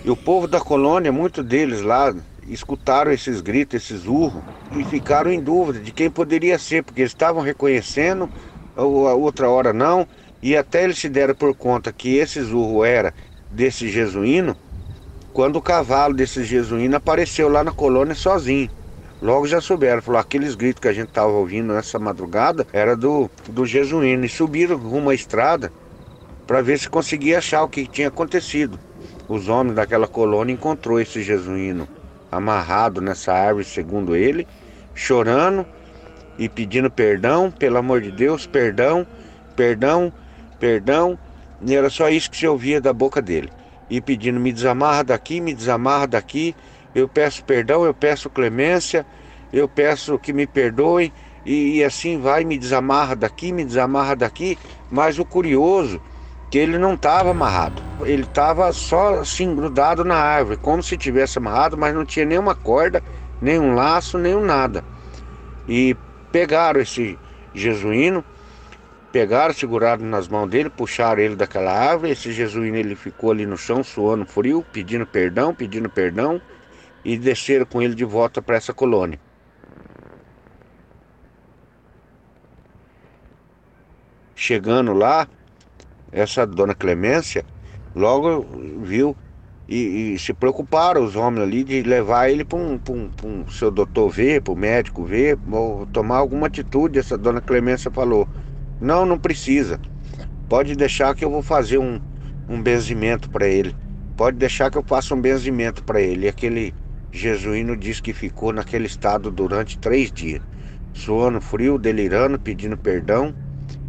E 0.09 0.11
o 0.11 0.17
povo 0.17 0.49
da 0.49 0.59
colônia, 0.59 1.13
muitos 1.13 1.45
deles 1.45 1.83
lá, 1.83 2.15
escutaram 2.49 3.13
esses 3.13 3.43
gritos, 3.43 3.83
esses 3.83 4.07
urros, 4.07 4.43
e 4.75 4.83
ficaram 4.83 5.31
em 5.31 5.39
dúvida 5.39 5.81
de 5.81 5.93
quem 5.93 6.09
poderia 6.09 6.59
ser, 6.59 6.83
porque 6.83 7.03
eles 7.03 7.13
estavam 7.13 7.43
reconhecendo 7.43 8.27
a 8.75 8.83
outra 8.85 9.51
hora 9.51 9.71
não, 9.71 10.09
e 10.43 10.57
até 10.57 10.85
eles 10.85 10.99
se 10.99 11.11
deram 11.11 11.35
por 11.35 11.55
conta 11.55 11.93
que 11.93 12.17
esse 12.17 12.41
zurro 12.41 12.87
era 12.87 13.13
desse 13.51 13.91
jesuíno, 13.91 14.57
quando 15.35 15.57
o 15.57 15.63
cavalo 15.63 16.15
desse 16.15 16.43
jesuíno 16.43 16.97
apareceu 16.97 17.51
lá 17.51 17.63
na 17.63 17.71
colônia 17.71 18.15
sozinho. 18.15 18.71
Logo 19.21 19.47
já 19.47 19.61
souberam, 19.61 20.01
falou, 20.01 20.23
aqueles 20.23 20.55
gritos 20.55 20.81
que 20.81 20.89
a 20.89 20.93
gente 20.95 21.09
estava 21.09 21.33
ouvindo 21.33 21.75
nessa 21.75 21.99
madrugada 21.99 22.67
era 22.73 22.97
do, 22.97 23.31
do 23.47 23.67
jesuíno. 23.67 24.25
E 24.25 24.29
subiram 24.31 24.79
rumo 24.79 25.11
à 25.11 25.15
estrada 25.15 25.71
para 26.47 26.63
ver 26.63 26.79
se 26.79 26.89
conseguia 26.89 27.37
achar 27.37 27.63
o 27.63 27.69
que 27.69 27.87
tinha 27.87 28.09
acontecido. 28.09 28.81
Os 29.29 29.49
homens 29.49 29.75
daquela 29.75 30.07
colônia 30.07 30.55
encontrou 30.55 30.99
esse 30.99 31.23
jesuíno 31.23 31.87
amarrado 32.33 33.01
nessa 33.01 33.33
árvore, 33.33 33.65
segundo 33.65 34.17
ele, 34.17 34.49
chorando 34.95 35.67
e 36.39 36.49
pedindo 36.49 36.91
perdão, 36.91 37.51
pelo 37.51 37.77
amor 37.77 38.01
de 38.01 38.11
Deus, 38.11 38.47
perdão, 38.47 39.07
perdão, 39.55 40.11
perdão. 40.59 41.19
E 41.61 41.75
era 41.75 41.91
só 41.91 42.09
isso 42.09 42.31
que 42.31 42.39
se 42.39 42.47
ouvia 42.47 42.81
da 42.81 42.93
boca 42.93 43.21
dele. 43.21 43.51
E 43.91 44.01
pedindo, 44.01 44.41
me 44.41 44.53
desamarra 44.53 45.05
daqui, 45.05 45.41
me 45.41 45.55
desamarra 45.55 46.07
daqui, 46.07 46.55
eu 46.95 47.07
peço 47.07 47.45
perdão, 47.45 47.85
eu 47.85 47.93
peço 47.93 48.31
clemência, 48.31 49.05
eu 49.53 49.69
peço 49.69 50.19
que 50.19 50.33
me 50.33 50.47
perdoem, 50.47 51.13
e, 51.45 51.77
e 51.77 51.85
assim 51.85 52.19
vai, 52.19 52.45
me 52.45 52.59
desamarra 52.59 53.15
daqui, 53.15 53.53
me 53.53 53.65
desamarra 53.65 54.15
daqui. 54.17 54.59
Mas 54.91 55.19
o 55.19 55.25
curioso 55.25 56.01
que 56.51 56.59
ele 56.59 56.79
não 56.79 56.95
estava 56.95 57.31
amarrado. 57.31 57.83
Ele 58.01 58.23
estava 58.23 58.73
só 58.73 59.21
assim 59.21 59.55
grudado 59.55 60.05
na 60.05 60.17
árvore, 60.17 60.57
como 60.57 60.83
se 60.83 60.97
tivesse 60.97 61.39
amarrado, 61.39 61.77
mas 61.77 61.95
não 61.95 62.05
tinha 62.05 62.25
nenhuma 62.25 62.55
corda, 62.55 63.03
nenhum 63.41 63.75
laço, 63.75 64.17
nenhum 64.19 64.45
nada. 64.45 64.85
E 65.69 65.97
pegaram 66.33 66.81
esse 66.81 67.19
jesuíno, 67.53 68.25
pegaram, 69.13 69.53
seguraram 69.53 70.05
nas 70.07 70.29
mãos 70.29 70.49
dele, 70.49 70.71
puxaram 70.71 71.21
ele 71.21 71.37
daquela 71.37 71.73
árvore. 71.73 72.13
Esse 72.13 72.33
jesuíno 72.33 72.77
ele 72.77 72.95
ficou 72.95 73.33
ali 73.33 73.45
no 73.45 73.57
chão, 73.57 73.83
suando 73.83 74.25
frio, 74.25 74.65
pedindo 74.73 75.07
perdão, 75.07 75.55
pedindo 75.55 75.91
perdão, 75.91 76.41
e 77.05 77.19
desceram 77.19 77.67
com 77.67 77.83
ele 77.83 77.95
de 77.95 78.05
volta 78.05 78.41
para 78.41 78.57
essa 78.57 78.73
colônia. 78.73 79.21
Chegando 84.35 84.93
lá, 84.93 85.29
essa 86.13 86.47
dona 86.47 86.75
Clemência 86.75 87.45
logo 87.95 88.47
viu 88.83 89.17
e, 89.69 90.15
e 90.15 90.19
se 90.19 90.33
preocuparam 90.33 91.05
os 91.05 91.15
homens 91.15 91.43
ali 91.43 91.63
de 91.63 91.83
levar 91.83 92.31
ele 92.31 92.45
para 92.45 92.59
um, 92.59 92.81
um, 92.89 93.11
um, 93.23 93.49
seu 93.51 93.71
doutor 93.71 94.09
ver, 94.09 94.41
para 94.41 94.53
o 94.53 94.57
médico 94.57 95.05
ver, 95.05 95.39
ou 95.51 95.87
tomar 95.87 96.17
alguma 96.17 96.47
atitude. 96.47 96.99
Essa 96.99 97.19
dona 97.19 97.41
Clemência 97.41 97.91
falou: 97.91 98.27
Não, 98.81 99.05
não 99.05 99.19
precisa. 99.19 99.79
Pode 100.49 100.75
deixar 100.75 101.15
que 101.15 101.25
eu 101.25 101.31
vou 101.31 101.43
fazer 101.43 101.77
um, 101.77 102.01
um 102.49 102.63
benzimento 102.63 103.29
para 103.29 103.47
ele. 103.47 103.77
Pode 104.17 104.39
deixar 104.39 104.71
que 104.71 104.79
eu 104.79 104.83
faça 104.83 105.15
um 105.15 105.21
benzimento 105.21 105.85
para 105.85 106.01
ele. 106.01 106.25
E 106.25 106.29
aquele 106.29 106.75
jesuíno 107.13 107.77
disse 107.77 108.01
que 108.01 108.15
ficou 108.15 108.53
naquele 108.53 108.87
estado 108.87 109.31
durante 109.31 109.79
três 109.79 110.11
dias, 110.11 110.41
suando 110.95 111.41
frio, 111.41 111.79
delirando, 111.79 112.39
pedindo 112.39 112.77
perdão 112.77 113.35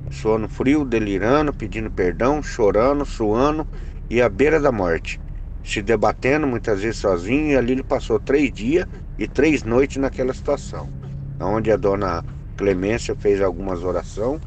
sono 0.09 0.47
frio, 0.49 0.85
delirando, 0.85 1.53
pedindo 1.53 1.91
perdão, 1.91 2.41
chorando, 2.43 3.05
suando 3.05 3.67
e 4.09 4.21
à 4.21 4.29
beira 4.29 4.59
da 4.59 4.71
morte, 4.71 5.19
se 5.63 5.81
debatendo 5.81 6.47
muitas 6.47 6.81
vezes 6.81 6.97
sozinho. 6.97 7.51
E 7.51 7.57
ali 7.57 7.73
ele 7.73 7.83
passou 7.83 8.19
três 8.19 8.51
dias 8.51 8.85
e 9.17 9.27
três 9.27 9.63
noites 9.63 9.97
naquela 9.97 10.33
situação, 10.33 10.91
onde 11.39 11.71
a 11.71 11.77
dona 11.77 12.25
Clemência 12.57 13.15
fez 13.15 13.41
algumas 13.41 13.83
orações 13.83 14.41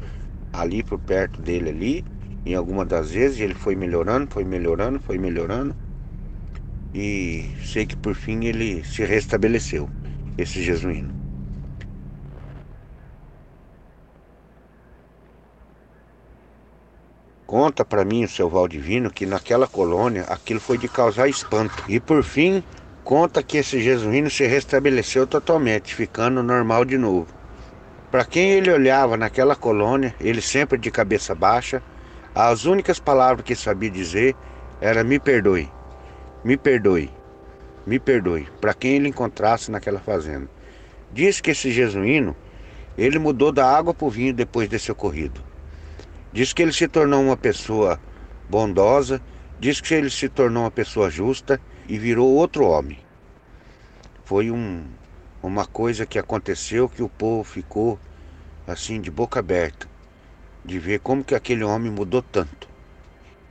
ali 0.51 0.83
por 0.83 0.99
perto 0.99 1.41
dele 1.41 1.69
ali. 1.69 2.05
Em 2.45 2.55
algumas 2.55 2.87
das 2.87 3.11
vezes 3.11 3.39
ele 3.39 3.55
foi 3.55 3.75
melhorando, 3.75 4.27
foi 4.31 4.43
melhorando, 4.43 4.99
foi 4.99 5.17
melhorando. 5.17 5.75
E 6.93 7.55
sei 7.61 7.85
que 7.85 7.95
por 7.97 8.15
fim 8.15 8.45
ele 8.45 8.83
se 8.83 9.03
restabeleceu, 9.05 9.89
esse 10.37 10.61
jesuíno. 10.63 11.22
Conta 17.53 17.85
para 17.85 18.03
mim 18.03 18.23
o 18.23 18.27
seu 18.27 18.49
Valdivino 18.49 19.11
que 19.11 19.27
naquela 19.27 19.67
colônia 19.67 20.23
aquilo 20.23 20.59
foi 20.59 20.75
de 20.75 20.87
causar 20.87 21.29
espanto. 21.29 21.83
E 21.87 21.99
por 21.99 22.23
fim, 22.23 22.63
conta 23.03 23.43
que 23.43 23.57
esse 23.57 23.79
jesuíno 23.79 24.27
se 24.27 24.47
restabeleceu 24.47 25.27
totalmente, 25.27 25.93
ficando 25.93 26.41
normal 26.41 26.83
de 26.83 26.97
novo. 26.97 27.27
Para 28.09 28.25
quem 28.25 28.53
ele 28.53 28.71
olhava 28.71 29.17
naquela 29.17 29.55
colônia, 29.55 30.15
ele 30.19 30.41
sempre 30.41 30.79
de 30.79 30.89
cabeça 30.89 31.35
baixa, 31.35 31.83
as 32.33 32.65
únicas 32.65 32.97
palavras 32.97 33.45
que 33.45 33.53
sabia 33.53 33.91
dizer 33.91 34.35
era 34.81 35.03
me 35.03 35.19
perdoe, 35.19 35.69
me 36.43 36.57
perdoe, 36.57 37.11
me 37.85 37.99
perdoe, 37.99 38.47
para 38.59 38.73
quem 38.73 38.95
ele 38.95 39.09
encontrasse 39.09 39.69
naquela 39.69 39.99
fazenda. 39.99 40.49
Diz 41.11 41.39
que 41.39 41.51
esse 41.51 41.71
jesuíno, 41.71 42.35
ele 42.97 43.19
mudou 43.19 43.51
da 43.51 43.71
água 43.77 43.93
para 43.93 44.07
o 44.07 44.09
vinho 44.09 44.33
depois 44.33 44.67
desse 44.67 44.91
ocorrido. 44.91 45.52
Diz 46.33 46.51
que 46.51 46.63
ele 46.63 46.73
se 46.73 46.87
tornou 46.87 47.21
uma 47.21 47.37
pessoa 47.37 47.99
bondosa, 48.49 49.21
diz 49.59 49.79
que 49.79 49.93
ele 49.93 50.09
se 50.09 50.27
tornou 50.27 50.63
uma 50.63 50.71
pessoa 50.71 51.07
justa 51.07 51.61
e 51.87 51.99
virou 51.99 52.27
outro 52.33 52.65
homem. 52.65 52.97
Foi 54.25 54.49
um, 54.49 54.83
uma 55.43 55.67
coisa 55.67 56.07
que 56.07 56.17
aconteceu 56.17 56.89
que 56.89 57.03
o 57.03 57.09
povo 57.09 57.43
ficou 57.43 57.99
assim 58.65 58.99
de 58.99 59.11
boca 59.11 59.39
aberta, 59.39 59.87
de 60.65 60.79
ver 60.79 61.01
como 61.01 61.23
que 61.23 61.35
aquele 61.35 61.63
homem 61.63 61.91
mudou 61.91 62.23
tanto. 62.23 62.67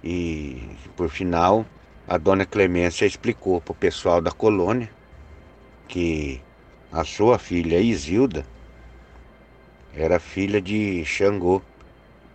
E 0.02 0.76
por 0.96 1.08
final, 1.08 1.64
a 2.08 2.18
dona 2.18 2.44
Clemência 2.44 3.06
explicou 3.06 3.60
para 3.60 3.72
o 3.72 3.76
pessoal 3.76 4.20
da 4.20 4.32
colônia 4.32 4.90
que 5.86 6.40
a 6.90 7.04
sua 7.04 7.38
filha 7.38 7.80
Isilda 7.80 8.44
era 9.94 10.18
filha 10.18 10.60
de 10.60 11.04
Xangô 11.04 11.62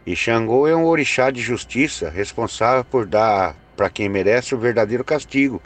e 0.07 0.15
Xangô 0.15 0.65
é 0.65 0.73
um 0.73 0.85
orixá 0.85 1.29
de 1.29 1.41
justiça, 1.41 2.09
responsável 2.09 2.85
por 2.85 3.05
dar 3.05 3.57
para 3.75 3.89
quem 3.89 4.07
merece 4.07 4.55
o 4.55 4.57
verdadeiro 4.57 5.03
castigo, 5.03 5.61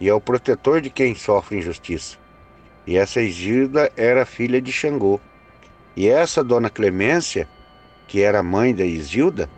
e 0.00 0.08
é 0.08 0.12
o 0.12 0.20
protetor 0.20 0.80
de 0.80 0.90
quem 0.90 1.14
sofre 1.14 1.58
injustiça. 1.58 2.18
E 2.84 2.98
essa 2.98 3.22
Isilda 3.22 3.92
era 3.96 4.26
filha 4.26 4.60
de 4.60 4.72
Xangô. 4.72 5.20
E 5.94 6.08
essa 6.08 6.42
dona 6.42 6.68
Clemência, 6.68 7.48
que 8.08 8.20
era 8.20 8.42
mãe 8.42 8.74
da 8.74 8.84
Isilda, 8.84 9.48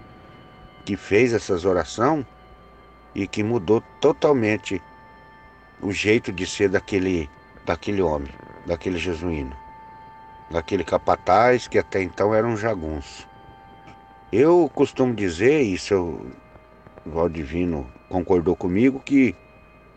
que 0.85 0.99
fez 0.99 1.33
essas 1.33 1.65
orações 1.65 2.27
e 3.15 3.27
que 3.27 3.43
mudou 3.43 3.83
totalmente 4.03 4.83
o 5.81 5.93
jeito 5.93 6.31
de 6.31 6.47
ser 6.47 6.69
daquele, 6.69 7.27
daquele 7.65 8.03
homem, 8.03 8.33
daquele 8.67 8.99
jesuíno, 8.99 9.57
daquele 10.51 10.85
capataz 10.85 11.67
que 11.67 11.79
até 11.79 12.03
então 12.03 12.35
era 12.35 12.47
um 12.47 12.57
jagunço. 12.57 13.30
Eu 14.33 14.71
costumo 14.73 15.13
dizer, 15.13 15.61
e 15.63 15.77
seu 15.77 16.25
Valdivino 17.05 17.91
concordou 18.09 18.55
comigo, 18.55 19.01
que 19.01 19.35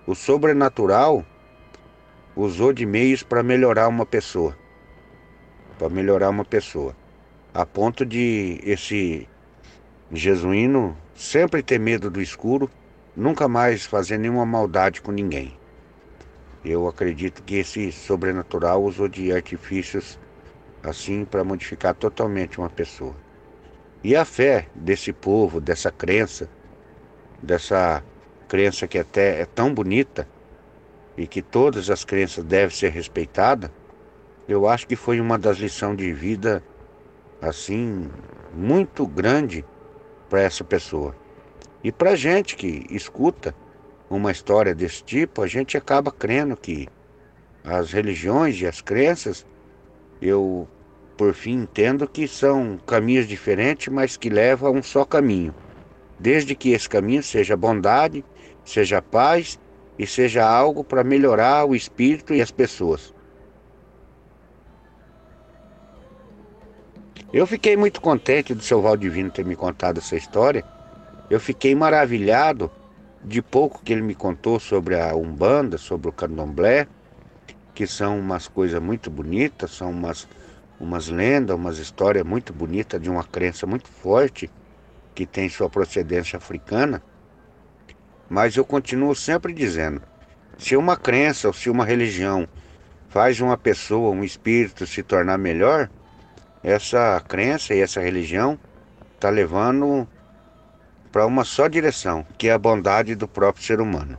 o 0.08 0.16
sobrenatural 0.16 1.24
usou 2.36 2.74
de 2.74 2.84
meios 2.84 3.22
para 3.22 3.44
melhorar 3.44 3.88
uma 3.88 4.08
pessoa. 4.08 4.58
Para 5.78 5.88
melhorar 5.88 6.32
uma 6.32 6.44
pessoa. 6.44 6.96
A 7.54 7.64
ponto 7.64 8.04
de 8.04 8.60
esse 8.64 9.30
jesuíno 10.12 10.98
sempre 11.14 11.62
ter 11.62 11.80
medo 11.80 12.10
do 12.10 12.20
escuro, 12.20 12.72
nunca 13.16 13.48
mais 13.48 13.86
fazer 13.86 14.18
nenhuma 14.18 14.48
maldade 14.48 15.00
com 15.00 15.12
ninguém. 15.12 15.56
Eu 16.66 16.88
acredito 16.88 17.44
que 17.44 17.58
esse 17.58 17.92
sobrenatural 17.92 18.84
usou 18.84 19.08
de 19.08 19.32
artifícios 19.32 20.18
assim 20.82 21.24
para 21.24 21.44
modificar 21.44 21.94
totalmente 21.94 22.58
uma 22.58 22.70
pessoa. 22.70 23.23
E 24.04 24.16
a 24.16 24.26
fé 24.26 24.68
desse 24.76 25.14
povo, 25.14 25.62
dessa 25.62 25.90
crença, 25.90 26.50
dessa 27.42 28.04
crença 28.50 28.86
que 28.86 29.00
até 29.00 29.42
é 29.42 29.46
tão 29.46 29.74
bonita 29.74 30.28
e 31.16 31.26
que 31.26 31.42
todas 31.42 31.90
as 31.90 32.04
crenças 32.04 32.44
devem 32.44 32.76
ser 32.76 32.90
respeitadas, 32.90 33.72
eu 34.48 34.68
acho 34.68 34.86
que 34.88 34.96
foi 34.98 35.22
uma 35.22 35.38
das 35.40 35.58
lições 35.58 35.96
de 35.96 36.12
vida 36.12 36.62
assim 37.42 38.10
muito 38.54 39.08
grande 39.08 39.64
para 40.30 40.42
essa 40.42 40.64
pessoa. 40.66 41.16
E 41.82 41.92
para 41.92 42.16
gente 42.16 42.58
que 42.58 42.86
escuta 42.90 43.56
uma 44.10 44.32
história 44.32 44.76
desse 44.76 45.04
tipo, 45.04 45.42
a 45.42 45.48
gente 45.48 45.78
acaba 45.78 46.12
crendo 46.12 46.58
que 46.58 46.90
as 47.64 47.94
religiões 47.94 48.60
e 48.60 48.68
as 48.68 48.82
crenças, 48.82 49.46
eu 50.22 50.68
por 51.24 51.34
fim, 51.34 51.62
entendo 51.62 52.06
que 52.06 52.28
são 52.28 52.78
caminhos 52.86 53.26
diferentes, 53.26 53.88
mas 53.88 54.18
que 54.18 54.30
levam 54.30 54.68
a 54.68 54.78
um 54.78 54.84
só 54.84 55.06
caminho. 55.06 55.56
Desde 56.20 56.54
que 56.54 56.72
esse 56.72 56.90
caminho 56.90 57.24
seja 57.24 57.56
bondade, 57.56 58.26
seja 58.66 59.02
paz 59.02 59.58
e 59.98 60.06
seja 60.06 60.46
algo 60.46 60.84
para 60.84 61.02
melhorar 61.02 61.64
o 61.64 61.74
espírito 61.74 62.34
e 62.34 62.42
as 62.42 62.52
pessoas. 62.52 63.14
Eu 67.32 67.48
fiquei 67.48 67.78
muito 67.78 68.02
contente 68.02 68.54
do 68.54 68.62
seu 68.62 68.82
Valdivino 68.82 69.32
ter 69.32 69.46
me 69.46 69.56
contado 69.56 70.00
essa 70.00 70.18
história. 70.18 70.62
Eu 71.30 71.40
fiquei 71.40 71.74
maravilhado 71.74 72.70
de 73.24 73.42
pouco 73.42 73.82
que 73.82 73.94
ele 73.94 74.02
me 74.02 74.14
contou 74.14 74.60
sobre 74.60 75.00
a 75.00 75.16
Umbanda, 75.16 75.78
sobre 75.78 76.10
o 76.10 76.12
Candomblé, 76.12 76.86
que 77.74 77.88
são 77.88 78.20
umas 78.20 78.50
coisas 78.50 78.82
muito 78.82 79.10
bonitas, 79.10 79.72
são 79.72 79.90
umas, 79.90 80.28
umas 80.84 81.08
lendas, 81.08 81.56
umas 81.56 81.78
histórias 81.78 82.26
muito 82.26 82.54
bonitas 82.54 83.02
de 83.02 83.10
uma 83.10 83.24
crença 83.24 83.66
muito 83.66 83.88
forte 83.88 84.52
que 85.16 85.26
tem 85.26 85.48
sua 85.48 85.70
procedência 85.70 86.38
africana. 86.38 87.02
Mas 88.30 88.56
eu 88.56 88.66
continuo 88.66 89.16
sempre 89.16 89.54
dizendo: 89.54 90.02
se 90.58 90.76
uma 90.76 90.98
crença 90.98 91.48
ou 91.48 91.54
se 91.54 91.70
uma 91.70 91.86
religião 91.86 92.48
faz 93.10 93.40
uma 93.40 93.58
pessoa, 93.58 94.12
um 94.12 94.24
espírito 94.24 94.86
se 94.86 95.02
tornar 95.02 95.38
melhor, 95.38 95.90
essa 96.62 97.22
crença 97.28 97.74
e 97.74 97.80
essa 97.80 98.02
religião 98.02 98.60
está 99.16 99.30
levando 99.30 100.08
para 101.12 101.26
uma 101.26 101.44
só 101.44 101.68
direção, 101.68 102.26
que 102.38 102.50
é 102.50 102.54
a 102.54 102.58
bondade 102.58 103.16
do 103.16 103.28
próprio 103.28 103.64
ser 103.64 103.80
humano. 103.80 104.18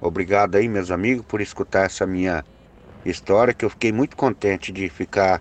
Obrigado 0.00 0.56
aí, 0.56 0.68
meus 0.68 0.90
amigos, 0.90 1.24
por 1.26 1.40
escutar 1.40 1.86
essa 1.86 2.06
minha 2.06 2.44
história, 3.04 3.54
que 3.54 3.64
eu 3.64 3.70
fiquei 3.70 3.90
muito 3.90 4.16
contente 4.16 4.70
de 4.70 4.88
ficar 4.88 5.40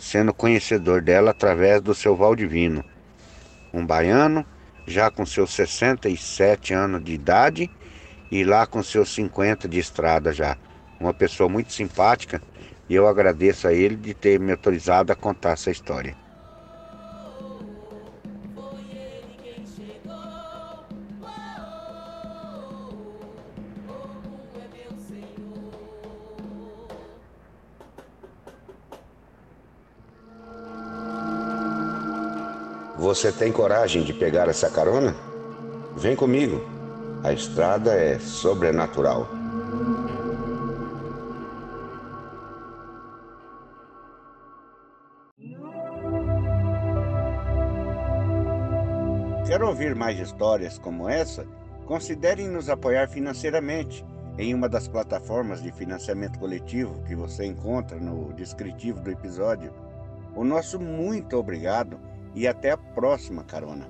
sendo 0.00 0.32
conhecedor 0.32 1.02
dela 1.02 1.30
através 1.30 1.82
do 1.82 1.94
seu 1.94 2.16
Valdivino, 2.16 2.82
um 3.72 3.84
baiano, 3.84 4.44
já 4.86 5.10
com 5.10 5.26
seus 5.26 5.52
67 5.52 6.72
anos 6.72 7.04
de 7.04 7.12
idade 7.12 7.70
e 8.32 8.42
lá 8.42 8.66
com 8.66 8.82
seus 8.82 9.14
50 9.14 9.68
de 9.68 9.78
estrada 9.78 10.32
já. 10.32 10.56
Uma 10.98 11.12
pessoa 11.12 11.48
muito 11.48 11.72
simpática 11.72 12.40
e 12.88 12.94
eu 12.94 13.06
agradeço 13.06 13.68
a 13.68 13.74
ele 13.74 13.94
de 13.94 14.14
ter 14.14 14.40
me 14.40 14.52
autorizado 14.52 15.12
a 15.12 15.16
contar 15.16 15.52
essa 15.52 15.70
história. 15.70 16.16
Você 33.10 33.32
tem 33.32 33.50
coragem 33.50 34.04
de 34.04 34.14
pegar 34.14 34.48
essa 34.48 34.70
carona? 34.70 35.16
Vem 35.96 36.14
comigo. 36.14 36.64
A 37.24 37.32
estrada 37.32 37.92
é 37.92 38.20
sobrenatural. 38.20 39.28
Quer 49.44 49.60
ouvir 49.64 49.96
mais 49.96 50.16
histórias 50.20 50.78
como 50.78 51.08
essa? 51.08 51.44
Considere 51.86 52.46
nos 52.46 52.70
apoiar 52.70 53.08
financeiramente 53.08 54.06
em 54.38 54.54
uma 54.54 54.68
das 54.68 54.86
plataformas 54.86 55.60
de 55.60 55.72
financiamento 55.72 56.38
coletivo 56.38 57.02
que 57.08 57.16
você 57.16 57.44
encontra 57.44 57.98
no 57.98 58.32
descritivo 58.34 59.00
do 59.00 59.10
episódio. 59.10 59.72
O 60.32 60.44
nosso 60.44 60.78
muito 60.78 61.36
obrigado 61.36 61.98
e 62.34 62.46
até 62.46 62.70
a 62.70 62.76
próxima 62.76 63.44
carona. 63.44 63.88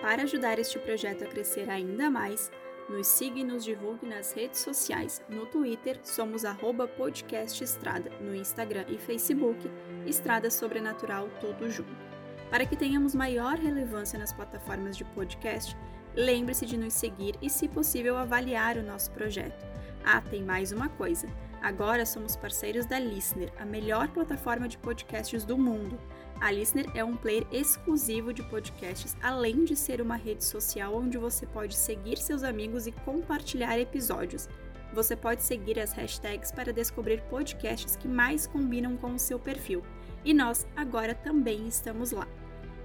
Para 0.00 0.22
ajudar 0.22 0.58
este 0.58 0.78
projeto 0.78 1.24
a 1.24 1.26
crescer 1.26 1.68
ainda 1.68 2.08
mais, 2.08 2.50
nos 2.88 3.08
siga 3.08 3.40
e 3.40 3.44
nos 3.44 3.64
divulgue 3.64 4.06
nas 4.06 4.32
redes 4.32 4.60
sociais. 4.60 5.20
No 5.28 5.46
Twitter, 5.46 5.98
somos 6.04 6.44
arroba 6.44 6.86
podcast 6.86 7.62
Estrada, 7.64 8.10
no 8.20 8.34
Instagram 8.34 8.84
e 8.88 8.98
Facebook, 8.98 9.68
Estrada 10.06 10.50
Sobrenatural 10.50 11.28
tudo 11.40 11.68
junto. 11.68 12.06
Para 12.50 12.64
que 12.64 12.76
tenhamos 12.76 13.14
maior 13.14 13.56
relevância 13.56 14.18
nas 14.18 14.32
plataformas 14.32 14.96
de 14.96 15.04
podcast, 15.06 15.76
lembre-se 16.14 16.64
de 16.64 16.76
nos 16.76 16.92
seguir 16.92 17.34
e, 17.42 17.50
se 17.50 17.66
possível, 17.66 18.16
avaliar 18.16 18.76
o 18.76 18.84
nosso 18.84 19.10
projeto. 19.10 19.66
Ah, 20.04 20.20
tem 20.20 20.44
mais 20.44 20.70
uma 20.70 20.88
coisa. 20.88 21.26
Agora 21.66 22.06
somos 22.06 22.36
parceiros 22.36 22.86
da 22.86 22.96
Listener, 22.96 23.52
a 23.58 23.64
melhor 23.64 24.06
plataforma 24.06 24.68
de 24.68 24.78
podcasts 24.78 25.44
do 25.44 25.58
mundo. 25.58 25.98
A 26.40 26.48
Listener 26.52 26.88
é 26.94 27.02
um 27.02 27.16
player 27.16 27.44
exclusivo 27.50 28.32
de 28.32 28.40
podcasts, 28.44 29.16
além 29.20 29.64
de 29.64 29.74
ser 29.74 30.00
uma 30.00 30.14
rede 30.14 30.44
social 30.44 30.94
onde 30.94 31.18
você 31.18 31.44
pode 31.44 31.74
seguir 31.74 32.18
seus 32.18 32.44
amigos 32.44 32.86
e 32.86 32.92
compartilhar 32.92 33.80
episódios. 33.80 34.48
Você 34.92 35.16
pode 35.16 35.42
seguir 35.42 35.80
as 35.80 35.92
hashtags 35.92 36.52
para 36.52 36.72
descobrir 36.72 37.20
podcasts 37.22 37.96
que 37.96 38.06
mais 38.06 38.46
combinam 38.46 38.96
com 38.96 39.14
o 39.14 39.18
seu 39.18 39.36
perfil. 39.36 39.82
E 40.24 40.32
nós 40.32 40.64
agora 40.76 41.16
também 41.16 41.66
estamos 41.66 42.12
lá. 42.12 42.28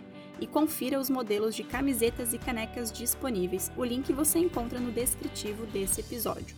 e 0.41 0.47
confira 0.47 0.99
os 0.99 1.07
modelos 1.07 1.53
de 1.53 1.63
camisetas 1.63 2.33
e 2.33 2.39
canecas 2.39 2.91
disponíveis. 2.91 3.71
O 3.77 3.83
link 3.83 4.11
você 4.11 4.39
encontra 4.39 4.79
no 4.79 4.91
descritivo 4.91 5.67
desse 5.67 6.01
episódio. 6.01 6.57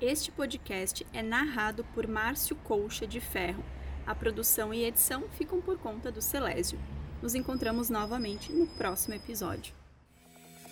Este 0.00 0.30
podcast 0.30 1.04
é 1.12 1.24
narrado 1.24 1.84
por 1.92 2.06
Márcio 2.06 2.54
Colcha 2.54 3.04
de 3.04 3.18
Ferro. 3.18 3.64
A 4.06 4.14
produção 4.14 4.72
e 4.72 4.84
edição 4.84 5.24
ficam 5.30 5.60
por 5.60 5.76
conta 5.76 6.12
do 6.12 6.22
Celésio. 6.22 6.78
Nos 7.26 7.34
encontramos 7.34 7.90
novamente 7.90 8.52
no 8.52 8.68
próximo 8.68 9.14
episódio. 9.14 9.74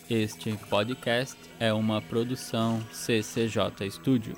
Este 0.08 0.56
podcast 0.70 1.36
é 1.58 1.72
uma 1.72 2.00
produção 2.00 2.80
CCJ 2.92 3.90
Studio. 3.90 4.36